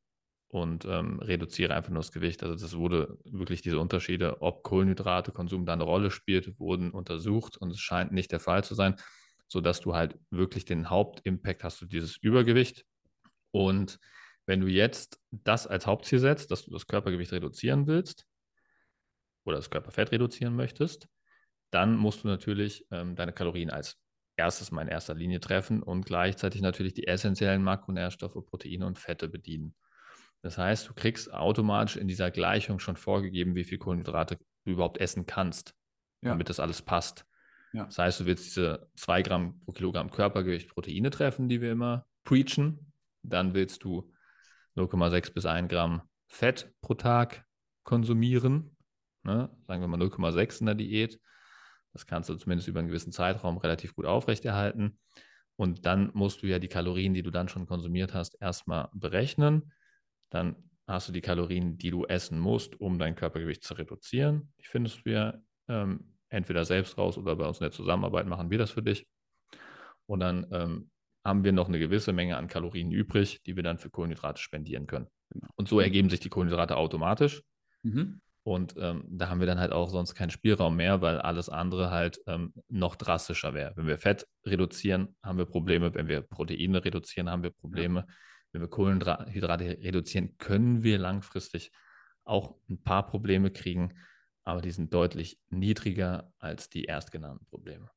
und 0.56 0.86
ähm, 0.86 1.20
reduziere 1.20 1.74
einfach 1.76 1.90
nur 1.90 2.02
das 2.02 2.14
Gewicht. 2.14 2.42
Also 2.42 2.56
das 2.56 2.78
wurde 2.78 3.18
wirklich 3.26 3.62
diese 3.62 3.78
Unterschiede, 3.78 4.42
ob 4.42 4.64
Kohlenhydratekonsum 4.64 5.66
da 5.66 5.74
eine 5.74 5.84
Rolle 5.84 6.12
spielt, 6.12 6.58
wurden 6.62 6.92
untersucht 6.92 7.58
und 7.58 7.72
es 7.72 7.80
scheint 7.82 8.14
nicht 8.14 8.32
der 8.32 8.40
Fall 8.40 8.64
zu 8.64 8.74
sein, 8.74 8.96
sodass 9.50 9.82
du 9.82 9.96
halt 9.96 10.18
wirklich 10.30 10.64
den 10.64 10.90
Hauptimpact 10.90 11.66
hast 11.66 11.82
du 11.82 11.86
dieses 11.86 12.16
Übergewicht. 12.16 12.86
Und 13.52 14.00
wenn 14.46 14.62
du 14.62 14.68
jetzt 14.68 15.20
das 15.32 15.68
als 15.68 15.88
Hauptziel 15.88 16.20
setzt, 16.20 16.52
dass 16.52 16.64
du 16.64 16.72
das 16.72 16.88
Körpergewicht 16.88 17.34
reduzieren 17.34 17.86
willst 17.86 18.26
oder 19.44 19.58
das 19.58 19.70
Körperfett 19.70 20.14
reduzieren 20.14 20.56
möchtest, 20.56 21.10
dann 21.70 21.98
musst 21.98 22.24
du 22.24 22.30
natürlich 22.30 22.86
ähm, 22.92 23.18
deine 23.18 23.34
Kalorien 23.34 23.72
als 23.72 23.98
erstes 24.38 24.72
mal 24.72 24.84
in 24.84 24.88
erster 24.88 25.16
Linie 25.16 25.42
treffen 25.42 25.84
und 25.84 26.06
gleichzeitig 26.06 26.62
natürlich 26.62 26.94
die 26.94 27.08
essentiellen 27.08 27.62
Makronährstoffe, 27.62 28.38
Proteine 28.46 28.86
und 28.86 29.00
Fette 29.00 29.28
bedienen. 29.28 29.76
Das 30.46 30.60
heißt, 30.60 30.88
du 30.88 30.94
kriegst 30.94 31.34
automatisch 31.34 31.98
in 31.98 32.08
dieser 32.08 32.30
Gleichung 32.30 32.78
schon 32.78 32.98
vorgegeben, 32.98 33.56
wie 33.56 33.64
viel 33.64 33.80
Kohlenhydrate 33.80 34.38
du 34.64 34.72
überhaupt 34.74 35.00
essen 35.00 35.26
kannst, 35.26 35.74
ja. 36.22 36.30
damit 36.30 36.50
das 36.50 36.60
alles 36.60 36.84
passt. 36.84 37.26
Ja. 37.74 37.86
Das 37.86 37.98
heißt, 37.98 38.20
du 38.20 38.26
willst 38.28 38.46
diese 38.46 38.88
2 38.94 39.24
Gramm 39.24 39.60
pro 39.62 39.72
Kilogramm 39.72 40.12
Körpergewicht 40.12 40.70
Proteine 40.70 41.10
treffen, 41.10 41.50
die 41.50 41.62
wir 41.62 41.72
immer 41.72 42.06
preachen. 42.26 42.94
Dann 43.24 43.56
willst 43.56 43.84
du 43.84 44.14
0,6 44.76 45.34
bis 45.34 45.48
1 45.48 45.68
Gramm 45.68 46.04
Fett 46.28 46.72
pro 46.80 46.94
Tag 46.94 47.44
konsumieren. 47.84 48.78
Ne? 49.24 49.50
Sagen 49.66 49.82
wir 49.82 49.88
mal 49.88 50.00
0,6 50.00 50.60
in 50.60 50.66
der 50.68 50.76
Diät. 50.76 51.20
Das 51.92 52.06
kannst 52.06 52.30
du 52.30 52.36
zumindest 52.36 52.68
über 52.68 52.82
einen 52.82 52.90
gewissen 52.90 53.12
Zeitraum 53.12 53.58
relativ 53.58 53.96
gut 53.96 54.06
aufrechterhalten. 54.06 55.00
Und 55.56 55.88
dann 55.88 56.12
musst 56.14 56.44
du 56.44 56.46
ja 56.46 56.60
die 56.60 56.68
Kalorien, 56.68 57.16
die 57.16 57.24
du 57.24 57.32
dann 57.32 57.50
schon 57.50 57.66
konsumiert 57.66 58.14
hast, 58.14 58.40
erstmal 58.40 58.90
berechnen 58.94 59.72
dann 60.30 60.56
hast 60.88 61.08
du 61.08 61.14
die 61.14 61.22
Kalorien, 61.22 61.78
die 61.78 61.92
du 61.92 62.06
essen 62.06 62.40
musst, 62.40 62.80
um 62.80 63.00
dein 63.00 63.16
Körpergewicht 63.16 63.64
zu 63.64 63.74
reduzieren. 63.74 64.54
Die 64.60 64.68
findest 64.68 65.06
du 65.06 65.12
ja 65.12 65.34
ähm, 65.68 66.16
entweder 66.30 66.66
selbst 66.66 66.98
raus 66.98 67.18
oder 67.18 67.36
bei 67.36 67.48
uns 67.48 67.60
in 67.60 67.64
der 67.64 67.72
Zusammenarbeit 67.72 68.28
machen 68.28 68.52
wir 68.52 68.58
das 68.58 68.72
für 68.72 68.84
dich. 68.84 69.08
Und 70.06 70.20
dann 70.20 70.46
ähm, 70.52 70.90
haben 71.24 71.44
wir 71.44 71.54
noch 71.54 71.68
eine 71.68 71.80
gewisse 71.80 72.14
Menge 72.14 72.38
an 72.38 72.48
Kalorien 72.48 72.92
übrig, 72.92 73.42
die 73.44 73.56
wir 73.56 73.64
dann 73.64 73.80
für 73.80 73.90
Kohlenhydrate 73.90 74.40
spendieren 74.40 74.86
können. 74.86 75.08
Genau. 75.32 75.48
Und 75.56 75.68
so 75.68 75.80
ergeben 75.80 76.10
sich 76.10 76.20
die 76.20 76.30
Kohlenhydrate 76.30 76.78
automatisch. 76.78 77.42
Mhm. 77.82 78.22
Und 78.44 78.76
ähm, 78.78 79.06
da 79.10 79.30
haben 79.30 79.40
wir 79.40 79.48
dann 79.48 79.60
halt 79.60 79.72
auch 79.72 79.90
sonst 79.90 80.14
keinen 80.14 80.30
Spielraum 80.30 80.76
mehr, 80.76 81.02
weil 81.02 81.18
alles 81.18 81.50
andere 81.50 81.90
halt 81.90 82.20
ähm, 82.28 82.54
noch 82.70 82.96
drastischer 82.96 83.56
wäre. 83.56 83.74
Wenn 83.76 83.88
wir 83.88 83.98
Fett 83.98 84.28
reduzieren, 84.46 85.16
haben 85.24 85.40
wir 85.40 85.46
Probleme. 85.46 85.96
Wenn 85.96 86.08
wir 86.08 86.22
Proteine 86.22 86.86
reduzieren, 86.86 87.32
haben 87.32 87.42
wir 87.42 87.50
Probleme. 87.50 88.06
Ja 88.08 88.14
wenn 88.56 88.62
wir 88.62 88.70
Kohlenhydrate 88.70 89.80
reduzieren, 89.82 90.38
können 90.38 90.82
wir 90.82 90.98
langfristig 90.98 91.74
auch 92.24 92.56
ein 92.70 92.82
paar 92.82 93.06
Probleme 93.06 93.52
kriegen, 93.52 93.94
aber 94.46 94.62
die 94.62 94.72
sind 94.72 94.94
deutlich 94.94 95.42
niedriger 95.50 96.34
als 96.40 96.70
die 96.70 96.86
erstgenannten 96.86 97.46
Probleme. 97.48 97.92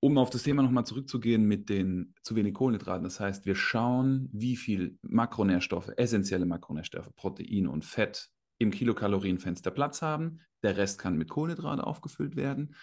Um 0.00 0.18
auf 0.18 0.28
das 0.28 0.42
Thema 0.42 0.62
nochmal 0.62 0.84
zurückzugehen 0.84 1.46
mit 1.46 1.70
den 1.70 2.14
zu 2.22 2.36
wenig 2.36 2.52
Kohlenhydraten, 2.52 3.04
das 3.04 3.20
heißt, 3.20 3.46
wir 3.46 3.54
schauen, 3.54 4.28
wie 4.32 4.54
viel 4.54 4.98
Makronährstoffe, 5.00 5.90
essentielle 5.96 6.44
Makronährstoffe, 6.44 7.14
Protein 7.16 7.66
und 7.66 7.86
Fett 7.86 8.28
im 8.58 8.70
Kilokalorienfenster 8.70 9.70
Platz 9.70 10.02
haben. 10.02 10.40
Der 10.62 10.76
Rest 10.76 10.98
kann 10.98 11.16
mit 11.16 11.30
Kohlenhydraten 11.30 11.80
aufgefüllt 11.80 12.36
werden. 12.36 12.74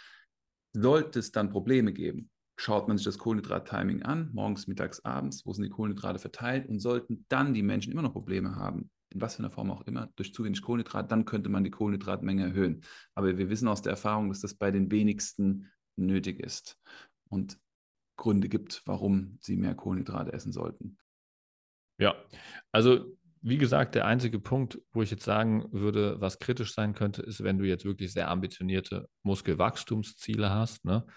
Sollte 0.73 1.19
es 1.19 1.31
dann 1.31 1.51
Probleme 1.51 1.93
geben, 1.93 2.31
schaut 2.61 2.87
man 2.87 2.95
sich 2.95 3.05
das 3.05 3.17
Kohlenhydrat-Timing 3.17 4.03
an, 4.03 4.29
morgens, 4.33 4.67
mittags, 4.67 5.03
abends, 5.03 5.47
wo 5.47 5.53
sind 5.53 5.63
die 5.63 5.71
Kohlenhydrate 5.71 6.19
verteilt 6.19 6.69
und 6.69 6.79
sollten 6.79 7.25
dann 7.27 7.55
die 7.55 7.63
Menschen 7.63 7.91
immer 7.91 8.03
noch 8.03 8.13
Probleme 8.13 8.55
haben, 8.55 8.91
in 9.09 9.19
was 9.19 9.35
für 9.35 9.39
einer 9.39 9.49
Form 9.49 9.71
auch 9.71 9.81
immer, 9.87 10.11
durch 10.15 10.31
zu 10.31 10.43
wenig 10.43 10.61
Kohlenhydrat, 10.61 11.11
dann 11.11 11.25
könnte 11.25 11.49
man 11.49 11.63
die 11.63 11.71
Kohlenhydratmenge 11.71 12.43
erhöhen. 12.43 12.83
Aber 13.15 13.35
wir 13.35 13.49
wissen 13.49 13.67
aus 13.67 13.81
der 13.81 13.91
Erfahrung, 13.91 14.29
dass 14.29 14.41
das 14.41 14.53
bei 14.53 14.69
den 14.69 14.91
wenigsten 14.91 15.71
nötig 15.95 16.39
ist 16.39 16.77
und 17.29 17.57
Gründe 18.15 18.47
gibt, 18.47 18.83
warum 18.85 19.39
sie 19.41 19.57
mehr 19.57 19.73
Kohlenhydrate 19.73 20.31
essen 20.31 20.51
sollten. 20.51 20.99
Ja, 21.97 22.13
also 22.71 23.17
wie 23.41 23.57
gesagt, 23.57 23.95
der 23.95 24.05
einzige 24.05 24.39
Punkt, 24.39 24.79
wo 24.91 25.01
ich 25.01 25.09
jetzt 25.09 25.25
sagen 25.25 25.65
würde, 25.71 26.21
was 26.21 26.37
kritisch 26.37 26.75
sein 26.75 26.93
könnte, 26.93 27.23
ist, 27.23 27.43
wenn 27.43 27.57
du 27.57 27.65
jetzt 27.65 27.85
wirklich 27.85 28.13
sehr 28.13 28.29
ambitionierte 28.29 29.09
Muskelwachstumsziele 29.23 30.51
hast. 30.51 30.85
Ne? 30.85 31.07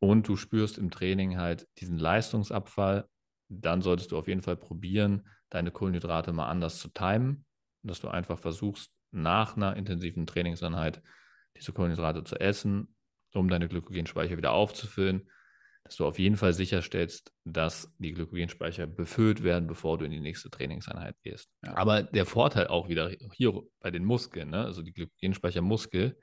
Und 0.00 0.28
du 0.28 0.36
spürst 0.36 0.78
im 0.78 0.90
Training 0.90 1.38
halt 1.38 1.66
diesen 1.78 1.98
Leistungsabfall, 1.98 3.08
dann 3.48 3.82
solltest 3.82 4.12
du 4.12 4.18
auf 4.18 4.28
jeden 4.28 4.42
Fall 4.42 4.56
probieren, 4.56 5.26
deine 5.50 5.70
Kohlenhydrate 5.70 6.32
mal 6.32 6.48
anders 6.48 6.78
zu 6.78 6.88
timen, 6.88 7.44
dass 7.82 8.00
du 8.00 8.08
einfach 8.08 8.38
versuchst, 8.38 8.92
nach 9.10 9.56
einer 9.56 9.76
intensiven 9.76 10.26
Trainingseinheit 10.26 11.02
diese 11.56 11.72
Kohlenhydrate 11.72 12.24
zu 12.24 12.38
essen, 12.38 12.94
um 13.32 13.48
deine 13.48 13.68
Glykogenspeicher 13.68 14.36
wieder 14.36 14.52
aufzufüllen, 14.52 15.30
dass 15.84 15.96
du 15.96 16.06
auf 16.06 16.18
jeden 16.18 16.36
Fall 16.36 16.52
sicherstellst, 16.52 17.32
dass 17.44 17.90
die 17.98 18.12
Glykogenspeicher 18.12 18.86
befüllt 18.86 19.42
werden, 19.42 19.66
bevor 19.66 19.96
du 19.96 20.04
in 20.04 20.10
die 20.10 20.20
nächste 20.20 20.50
Trainingseinheit 20.50 21.16
gehst. 21.22 21.48
Ja. 21.64 21.76
Aber 21.76 22.02
der 22.02 22.26
Vorteil 22.26 22.66
auch 22.66 22.88
wieder 22.88 23.10
hier 23.32 23.62
bei 23.80 23.90
den 23.90 24.04
Muskeln, 24.04 24.50
ne? 24.50 24.64
also 24.64 24.82
die 24.82 24.92
Glykogenspeicher 24.92 25.62
Muskel, 25.62 26.18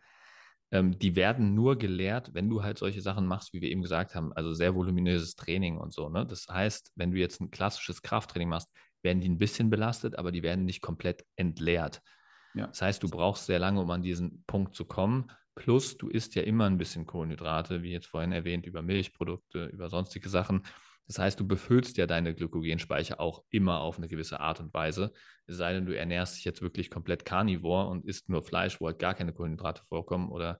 ähm, 0.71 0.97
die 0.97 1.15
werden 1.15 1.53
nur 1.53 1.77
gelehrt, 1.77 2.33
wenn 2.33 2.49
du 2.49 2.63
halt 2.63 2.77
solche 2.77 3.01
Sachen 3.01 3.27
machst, 3.27 3.53
wie 3.53 3.61
wir 3.61 3.69
eben 3.69 3.81
gesagt 3.81 4.15
haben, 4.15 4.33
also 4.33 4.53
sehr 4.53 4.75
voluminöses 4.75 5.35
Training 5.35 5.77
und 5.77 5.93
so. 5.93 6.09
Ne? 6.09 6.25
Das 6.25 6.47
heißt, 6.49 6.91
wenn 6.95 7.11
du 7.11 7.17
jetzt 7.17 7.41
ein 7.41 7.51
klassisches 7.51 8.01
Krafttraining 8.01 8.49
machst, 8.49 8.69
werden 9.01 9.21
die 9.21 9.29
ein 9.29 9.37
bisschen 9.37 9.69
belastet, 9.69 10.17
aber 10.17 10.31
die 10.31 10.43
werden 10.43 10.65
nicht 10.65 10.81
komplett 10.81 11.25
entleert. 11.35 12.01
Ja. 12.55 12.67
Das 12.67 12.81
heißt, 12.81 13.03
du 13.03 13.09
brauchst 13.09 13.45
sehr 13.45 13.59
lange, 13.59 13.81
um 13.81 13.91
an 13.91 14.01
diesen 14.01 14.43
Punkt 14.47 14.75
zu 14.75 14.85
kommen. 14.85 15.31
Plus, 15.53 15.97
du 15.97 16.09
isst 16.09 16.35
ja 16.35 16.41
immer 16.41 16.65
ein 16.65 16.77
bisschen 16.77 17.05
Kohlenhydrate, 17.05 17.83
wie 17.83 17.91
jetzt 17.91 18.07
vorhin 18.07 18.31
erwähnt, 18.31 18.65
über 18.65 18.81
Milchprodukte, 18.81 19.65
über 19.67 19.89
sonstige 19.89 20.27
Sachen. 20.29 20.63
Das 21.07 21.19
heißt, 21.19 21.39
du 21.39 21.47
befüllst 21.47 21.97
ja 21.97 22.07
deine 22.07 22.33
Glykogenspeicher 22.33 23.19
auch 23.19 23.43
immer 23.49 23.81
auf 23.81 23.97
eine 23.97 24.07
gewisse 24.07 24.39
Art 24.39 24.59
und 24.59 24.73
Weise. 24.73 25.13
Es 25.45 25.57
sei 25.57 25.73
denn, 25.73 25.85
du 25.85 25.95
ernährst 25.95 26.37
dich 26.37 26.45
jetzt 26.45 26.61
wirklich 26.61 26.89
komplett 26.89 27.25
karnivor 27.25 27.89
und 27.89 28.05
isst 28.05 28.27
nur 28.29 28.43
Fleisch, 28.43 28.81
wo 28.81 28.87
halt 28.87 28.99
gar 28.99 29.13
keine 29.13 29.33
Kohlenhydrate 29.33 29.83
vorkommen 29.87 30.31
oder 30.31 30.59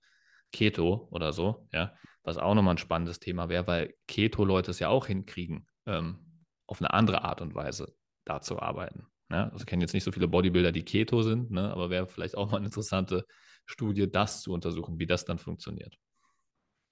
Keto 0.51 1.07
oder 1.11 1.33
so, 1.33 1.67
ja, 1.73 1.93
was 2.23 2.37
auch 2.37 2.53
nochmal 2.53 2.75
ein 2.75 2.79
spannendes 2.79 3.19
Thema 3.19 3.49
wäre, 3.49 3.67
weil 3.67 3.93
Keto-Leute 4.07 4.71
es 4.71 4.79
ja 4.79 4.89
auch 4.89 5.07
hinkriegen, 5.07 5.67
ähm, 5.85 6.45
auf 6.67 6.79
eine 6.79 6.93
andere 6.93 7.23
Art 7.23 7.41
und 7.41 7.55
Weise 7.55 7.93
da 8.23 8.41
zu 8.41 8.59
arbeiten. 8.59 9.05
Ja? 9.29 9.49
Also 9.49 9.63
ich 9.63 9.65
kenne 9.65 9.83
jetzt 9.83 9.93
nicht 9.93 10.03
so 10.03 10.11
viele 10.11 10.27
Bodybuilder, 10.27 10.71
die 10.71 10.85
Keto 10.85 11.23
sind, 11.23 11.51
ne? 11.51 11.71
aber 11.71 11.89
wäre 11.89 12.07
vielleicht 12.07 12.37
auch 12.37 12.51
mal 12.51 12.57
eine 12.57 12.67
interessante 12.67 13.25
Studie, 13.65 14.09
das 14.09 14.41
zu 14.41 14.53
untersuchen, 14.53 14.99
wie 14.99 15.07
das 15.07 15.25
dann 15.25 15.39
funktioniert. 15.39 15.97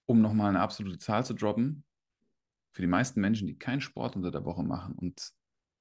Um 0.06 0.22
nochmal 0.22 0.50
eine 0.50 0.60
absolute 0.60 0.98
Zahl 0.98 1.26
zu 1.26 1.34
droppen, 1.34 1.86
für 2.74 2.82
die 2.82 2.88
meisten 2.88 3.22
Menschen, 3.22 3.48
die 3.48 3.58
keinen 3.58 3.82
Sport 3.82 4.16
unter 4.16 4.32
der 4.32 4.46
Woche 4.46 4.64
machen 4.64 4.96
und 4.96 5.32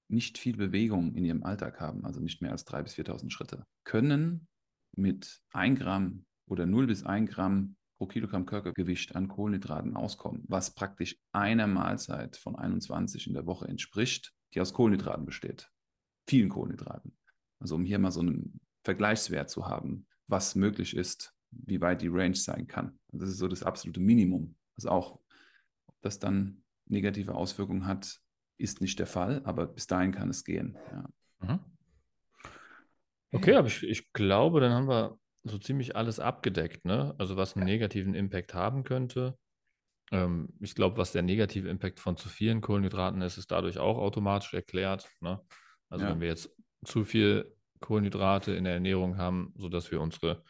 nicht 0.09 0.37
viel 0.39 0.57
Bewegung 0.57 1.15
in 1.15 1.25
ihrem 1.25 1.43
Alltag 1.43 1.81
haben, 1.81 2.05
also 2.05 2.21
nicht 2.21 2.43
mehr 2.43 2.53
als 2.53 2.67
3.000 2.67 2.83
bis 2.83 2.95
4.000 2.95 3.31
Schritte, 3.31 3.67
können 3.85 4.47
mit 4.95 5.41
1 5.53 5.79
Gramm 5.81 6.27
oder 6.47 6.67
0 6.67 6.87
bis 6.87 7.05
1 7.05 7.31
Gramm 7.31 7.77
pro 7.97 8.07
Kilogramm 8.07 8.45
Körpergewicht 8.45 9.17
an 9.17 9.29
Kohlenhydraten 9.29 9.97
auskommen, 9.97 10.45
was 10.49 10.75
praktisch 10.75 11.17
einer 11.33 11.67
Mahlzeit 11.67 12.37
von 12.37 12.57
21 12.57 13.27
in 13.27 13.35
der 13.35 13.47
Woche 13.47 13.69
entspricht, 13.69 14.35
die 14.53 14.61
aus 14.61 14.75
Kohlenhydraten 14.75 15.25
besteht. 15.25 15.71
Vielen 16.29 16.51
Kohlenhydraten. 16.51 17.17
Also 17.59 17.77
um 17.77 17.85
hier 17.85 17.99
mal 17.99 18.11
so 18.11 18.21
einen 18.21 18.61
Vergleichswert 18.85 19.49
zu 19.49 19.67
haben, 19.67 20.07
was 20.27 20.57
möglich 20.57 20.95
ist, 20.95 21.33
wie 21.51 21.81
weit 21.81 22.03
die 22.03 22.09
Range 22.09 22.35
sein 22.35 22.67
kann. 22.67 22.99
Das 23.13 23.29
ist 23.29 23.39
so 23.39 23.49
das 23.49 23.63
absolute 23.63 24.01
Minimum. 24.01 24.57
Also 24.77 24.91
auch, 24.91 25.21
ob 25.87 26.01
das 26.03 26.19
dann 26.19 26.62
negative 26.87 27.35
Auswirkungen 27.35 27.87
hat, 27.87 28.19
ist 28.59 28.81
nicht 28.81 28.99
der 28.99 29.07
Fall, 29.07 29.43
aber 29.45 29.67
bis 29.67 29.87
dahin 29.87 30.13
kann 30.13 30.31
es 30.31 30.45
gehen. 30.45 30.77
Ja. 30.91 31.09
Mhm. 31.41 31.61
Okay, 33.33 33.55
aber 33.55 33.69
ich, 33.69 33.83
ich 33.83 34.13
glaube, 34.13 34.61
dann 34.61 34.73
haben 34.73 34.89
wir 34.89 35.19
so 35.43 35.59
ziemlich 35.59 35.97
alles 35.97 36.21
abgedeckt, 36.21 36.85
ne? 36.85 37.15
Also 37.19 37.37
was 37.37 37.57
einen 37.57 37.65
negativen 37.65 38.15
Impact 38.15 38.55
haben 38.55 38.85
könnte. 38.85 39.39
Ähm, 40.13 40.51
ich 40.61 40.75
glaube, 40.75 40.99
was 40.99 41.13
der 41.13 41.23
negative 41.23 41.69
Impact 41.69 41.99
von 41.99 42.17
zu 42.17 42.29
vielen 42.29 42.61
Kohlenhydraten 42.61 43.23
ist, 43.23 43.39
ist 43.39 43.51
dadurch 43.51 43.79
auch 43.79 43.99
automatisch 43.99 44.53
erklärt. 44.55 45.09
Ne? 45.21 45.41
Also 45.89 46.05
ja. 46.05 46.11
wenn 46.11 46.21
wir 46.21 46.29
jetzt 46.29 46.55
zu 46.85 47.05
viel 47.05 47.57
Kohlenhydrate 47.81 48.53
in 48.53 48.65
der 48.65 48.75
Ernährung 48.75 49.17
haben, 49.17 49.53
sodass 49.57 49.91
wir 49.91 50.01
unsere 50.01 50.45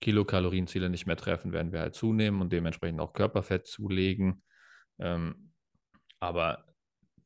Kilokalorienziele 0.00 0.88
nicht 0.88 1.06
mehr 1.06 1.16
treffen, 1.16 1.52
werden 1.52 1.72
wir 1.72 1.80
halt 1.80 1.94
zunehmen 1.94 2.40
und 2.40 2.52
dementsprechend 2.52 3.00
auch 3.00 3.12
Körperfett 3.12 3.66
zulegen. 3.66 4.42
Ähm, 4.98 5.49
aber 6.20 6.64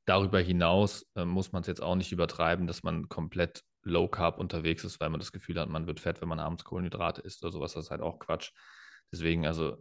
darüber 0.06 0.40
hinaus 0.40 1.06
äh, 1.16 1.24
muss 1.24 1.52
man 1.52 1.62
es 1.62 1.66
jetzt 1.66 1.82
auch 1.82 1.96
nicht 1.96 2.12
übertreiben, 2.12 2.66
dass 2.66 2.82
man 2.82 3.08
komplett 3.08 3.62
low 3.82 4.08
carb 4.08 4.38
unterwegs 4.38 4.84
ist, 4.84 5.00
weil 5.00 5.10
man 5.10 5.20
das 5.20 5.32
Gefühl 5.32 5.60
hat, 5.60 5.68
man 5.68 5.86
wird 5.86 6.00
fett, 6.00 6.20
wenn 6.20 6.28
man 6.28 6.40
abends 6.40 6.64
Kohlenhydrate 6.64 7.20
isst 7.22 7.42
oder 7.42 7.52
sowas. 7.52 7.74
Das 7.74 7.86
ist 7.86 7.90
halt 7.90 8.00
auch 8.00 8.18
Quatsch. 8.18 8.52
Deswegen, 9.12 9.46
also 9.46 9.76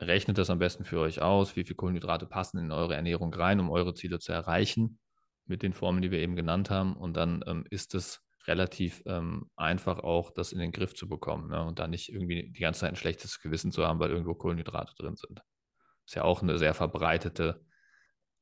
rechnet 0.00 0.38
das 0.38 0.50
am 0.50 0.58
besten 0.58 0.84
für 0.84 1.00
euch 1.00 1.22
aus, 1.22 1.56
wie 1.56 1.64
viel 1.64 1.76
Kohlenhydrate 1.76 2.26
passen 2.26 2.58
in 2.58 2.72
eure 2.72 2.94
Ernährung 2.94 3.32
rein, 3.32 3.60
um 3.60 3.70
eure 3.70 3.94
Ziele 3.94 4.18
zu 4.18 4.32
erreichen 4.32 4.98
mit 5.46 5.62
den 5.62 5.72
Formeln, 5.72 6.02
die 6.02 6.10
wir 6.10 6.18
eben 6.18 6.36
genannt 6.36 6.70
haben. 6.70 6.96
Und 6.96 7.16
dann 7.16 7.42
ähm, 7.46 7.64
ist 7.70 7.94
es 7.94 8.20
relativ 8.46 9.02
ähm, 9.06 9.50
einfach 9.56 9.98
auch, 9.98 10.30
das 10.30 10.52
in 10.52 10.58
den 10.58 10.72
Griff 10.72 10.94
zu 10.94 11.08
bekommen 11.08 11.50
ne? 11.50 11.64
und 11.64 11.78
da 11.78 11.86
nicht 11.86 12.10
irgendwie 12.10 12.50
die 12.50 12.60
ganze 12.60 12.80
Zeit 12.80 12.90
ein 12.90 12.96
schlechtes 12.96 13.40
Gewissen 13.40 13.72
zu 13.72 13.86
haben, 13.86 13.98
weil 13.98 14.10
irgendwo 14.10 14.34
Kohlenhydrate 14.34 14.94
drin 14.96 15.16
sind. 15.16 15.42
Ist 16.06 16.14
ja 16.14 16.24
auch 16.24 16.42
eine 16.42 16.58
sehr 16.58 16.74
verbreitete 16.74 17.64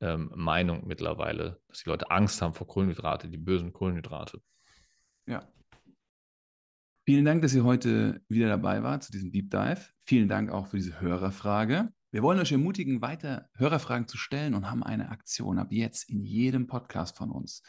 ähm, 0.01 0.31
Meinung 0.35 0.87
mittlerweile, 0.87 1.61
dass 1.69 1.83
die 1.83 1.89
Leute 1.89 2.11
Angst 2.11 2.43
haben 2.43 2.55
vor 2.55 2.67
Kohlenhydrate, 2.67 3.29
die 3.29 3.39
bösen 3.39 3.73
Kohlenhydrate. 3.73 4.41
Ja. 5.27 5.47
Vielen 7.05 7.25
Dank, 7.25 7.43
dass 7.43 7.55
ihr 7.55 7.65
heute 7.65 8.21
wieder 8.29 8.49
dabei 8.49 8.83
wart 8.83 9.05
zu 9.05 9.13
diesem 9.13 9.31
Deep 9.31 9.51
Dive. 9.51 9.81
Vielen 10.03 10.29
Dank 10.29 10.51
auch 10.51 10.67
für 10.67 10.77
diese 10.77 11.01
Hörerfrage. 11.01 11.93
Wir 12.11 12.23
wollen 12.23 12.41
euch 12.41 12.53
ermutigen, 12.53 13.03
weiter 13.03 13.49
Hörerfragen 13.55 14.09
zu 14.09 14.17
stellen 14.17 14.55
und 14.55 14.71
haben 14.71 14.83
eine 14.83 15.11
Aktion 15.11 15.59
ab 15.59 15.69
jetzt 15.71 16.09
in 16.09 16.25
jedem 16.25 16.67
Podcast 16.67 17.17
von 17.17 17.31
uns. 17.31 17.63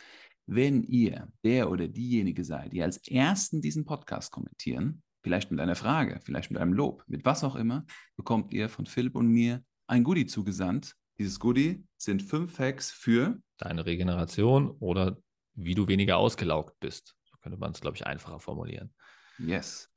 Wenn 0.46 0.84
ihr 0.84 1.28
der 1.44 1.70
oder 1.70 1.88
diejenige 1.88 2.44
seid, 2.44 2.72
die 2.72 2.82
als 2.82 2.98
Ersten 3.08 3.62
diesen 3.62 3.86
Podcast 3.86 4.32
kommentieren, 4.32 5.04
vielleicht 5.22 5.52
mit 5.52 5.60
einer 5.60 5.76
Frage, 5.76 6.20
vielleicht 6.24 6.50
mit 6.50 6.62
einem 6.62 6.74
Lob, 6.74 7.04
mit 7.08 7.26
was 7.26 7.44
auch 7.44 7.56
immer, 7.56 7.86
bekommt 8.16 8.54
ihr 8.54 8.70
von 8.70 8.86
Philipp 8.86 9.16
und 9.16 9.28
mir 9.28 9.62
ein 9.88 10.04
Goodie 10.04 10.26
zugesandt. 10.26 10.96
Dieses 11.20 11.40
Goodie 11.40 11.84
sind 11.98 12.22
fünf 12.22 12.54
Facts 12.56 12.92
für 12.92 13.40
deine 13.58 13.86
Regeneration 13.86 14.72
oder 14.80 15.18
wie 15.56 15.74
du 15.74 15.88
weniger 15.88 16.18
ausgelaugt 16.18 16.80
bist. 16.80 17.16
So 17.26 17.38
könnte 17.42 17.58
man 17.58 17.72
es, 17.72 17.82
glaube 17.82 17.98
ich, 17.98 18.06
einfacher 18.06 18.40
formulieren. 18.40 18.94
Yes. 19.40 19.92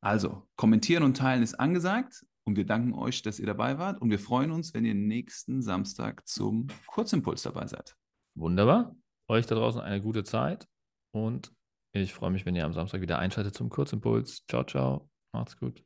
Also, 0.00 0.46
kommentieren 0.56 1.02
und 1.02 1.16
teilen 1.16 1.42
ist 1.42 1.54
angesagt. 1.54 2.24
Und 2.46 2.56
wir 2.56 2.66
danken 2.66 2.92
euch, 2.92 3.22
dass 3.22 3.38
ihr 3.40 3.46
dabei 3.46 3.78
wart. 3.78 4.00
Und 4.02 4.10
wir 4.10 4.18
freuen 4.18 4.50
uns, 4.50 4.74
wenn 4.74 4.84
ihr 4.84 4.94
nächsten 4.94 5.62
Samstag 5.62 6.26
zum 6.28 6.66
Kurzimpuls 6.86 7.42
dabei 7.42 7.66
seid. 7.66 7.96
Wunderbar. 8.34 8.94
Euch 9.28 9.46
da 9.46 9.54
draußen 9.54 9.80
eine 9.80 10.02
gute 10.02 10.24
Zeit. 10.24 10.68
Und 11.12 11.52
ich 11.92 12.12
freue 12.12 12.30
mich, 12.30 12.44
wenn 12.44 12.56
ihr 12.56 12.66
am 12.66 12.74
Samstag 12.74 13.00
wieder 13.00 13.18
einschaltet 13.18 13.54
zum 13.54 13.70
Kurzimpuls. 13.70 14.44
Ciao, 14.46 14.64
ciao. 14.64 15.08
Macht's 15.32 15.56
gut. 15.56 15.82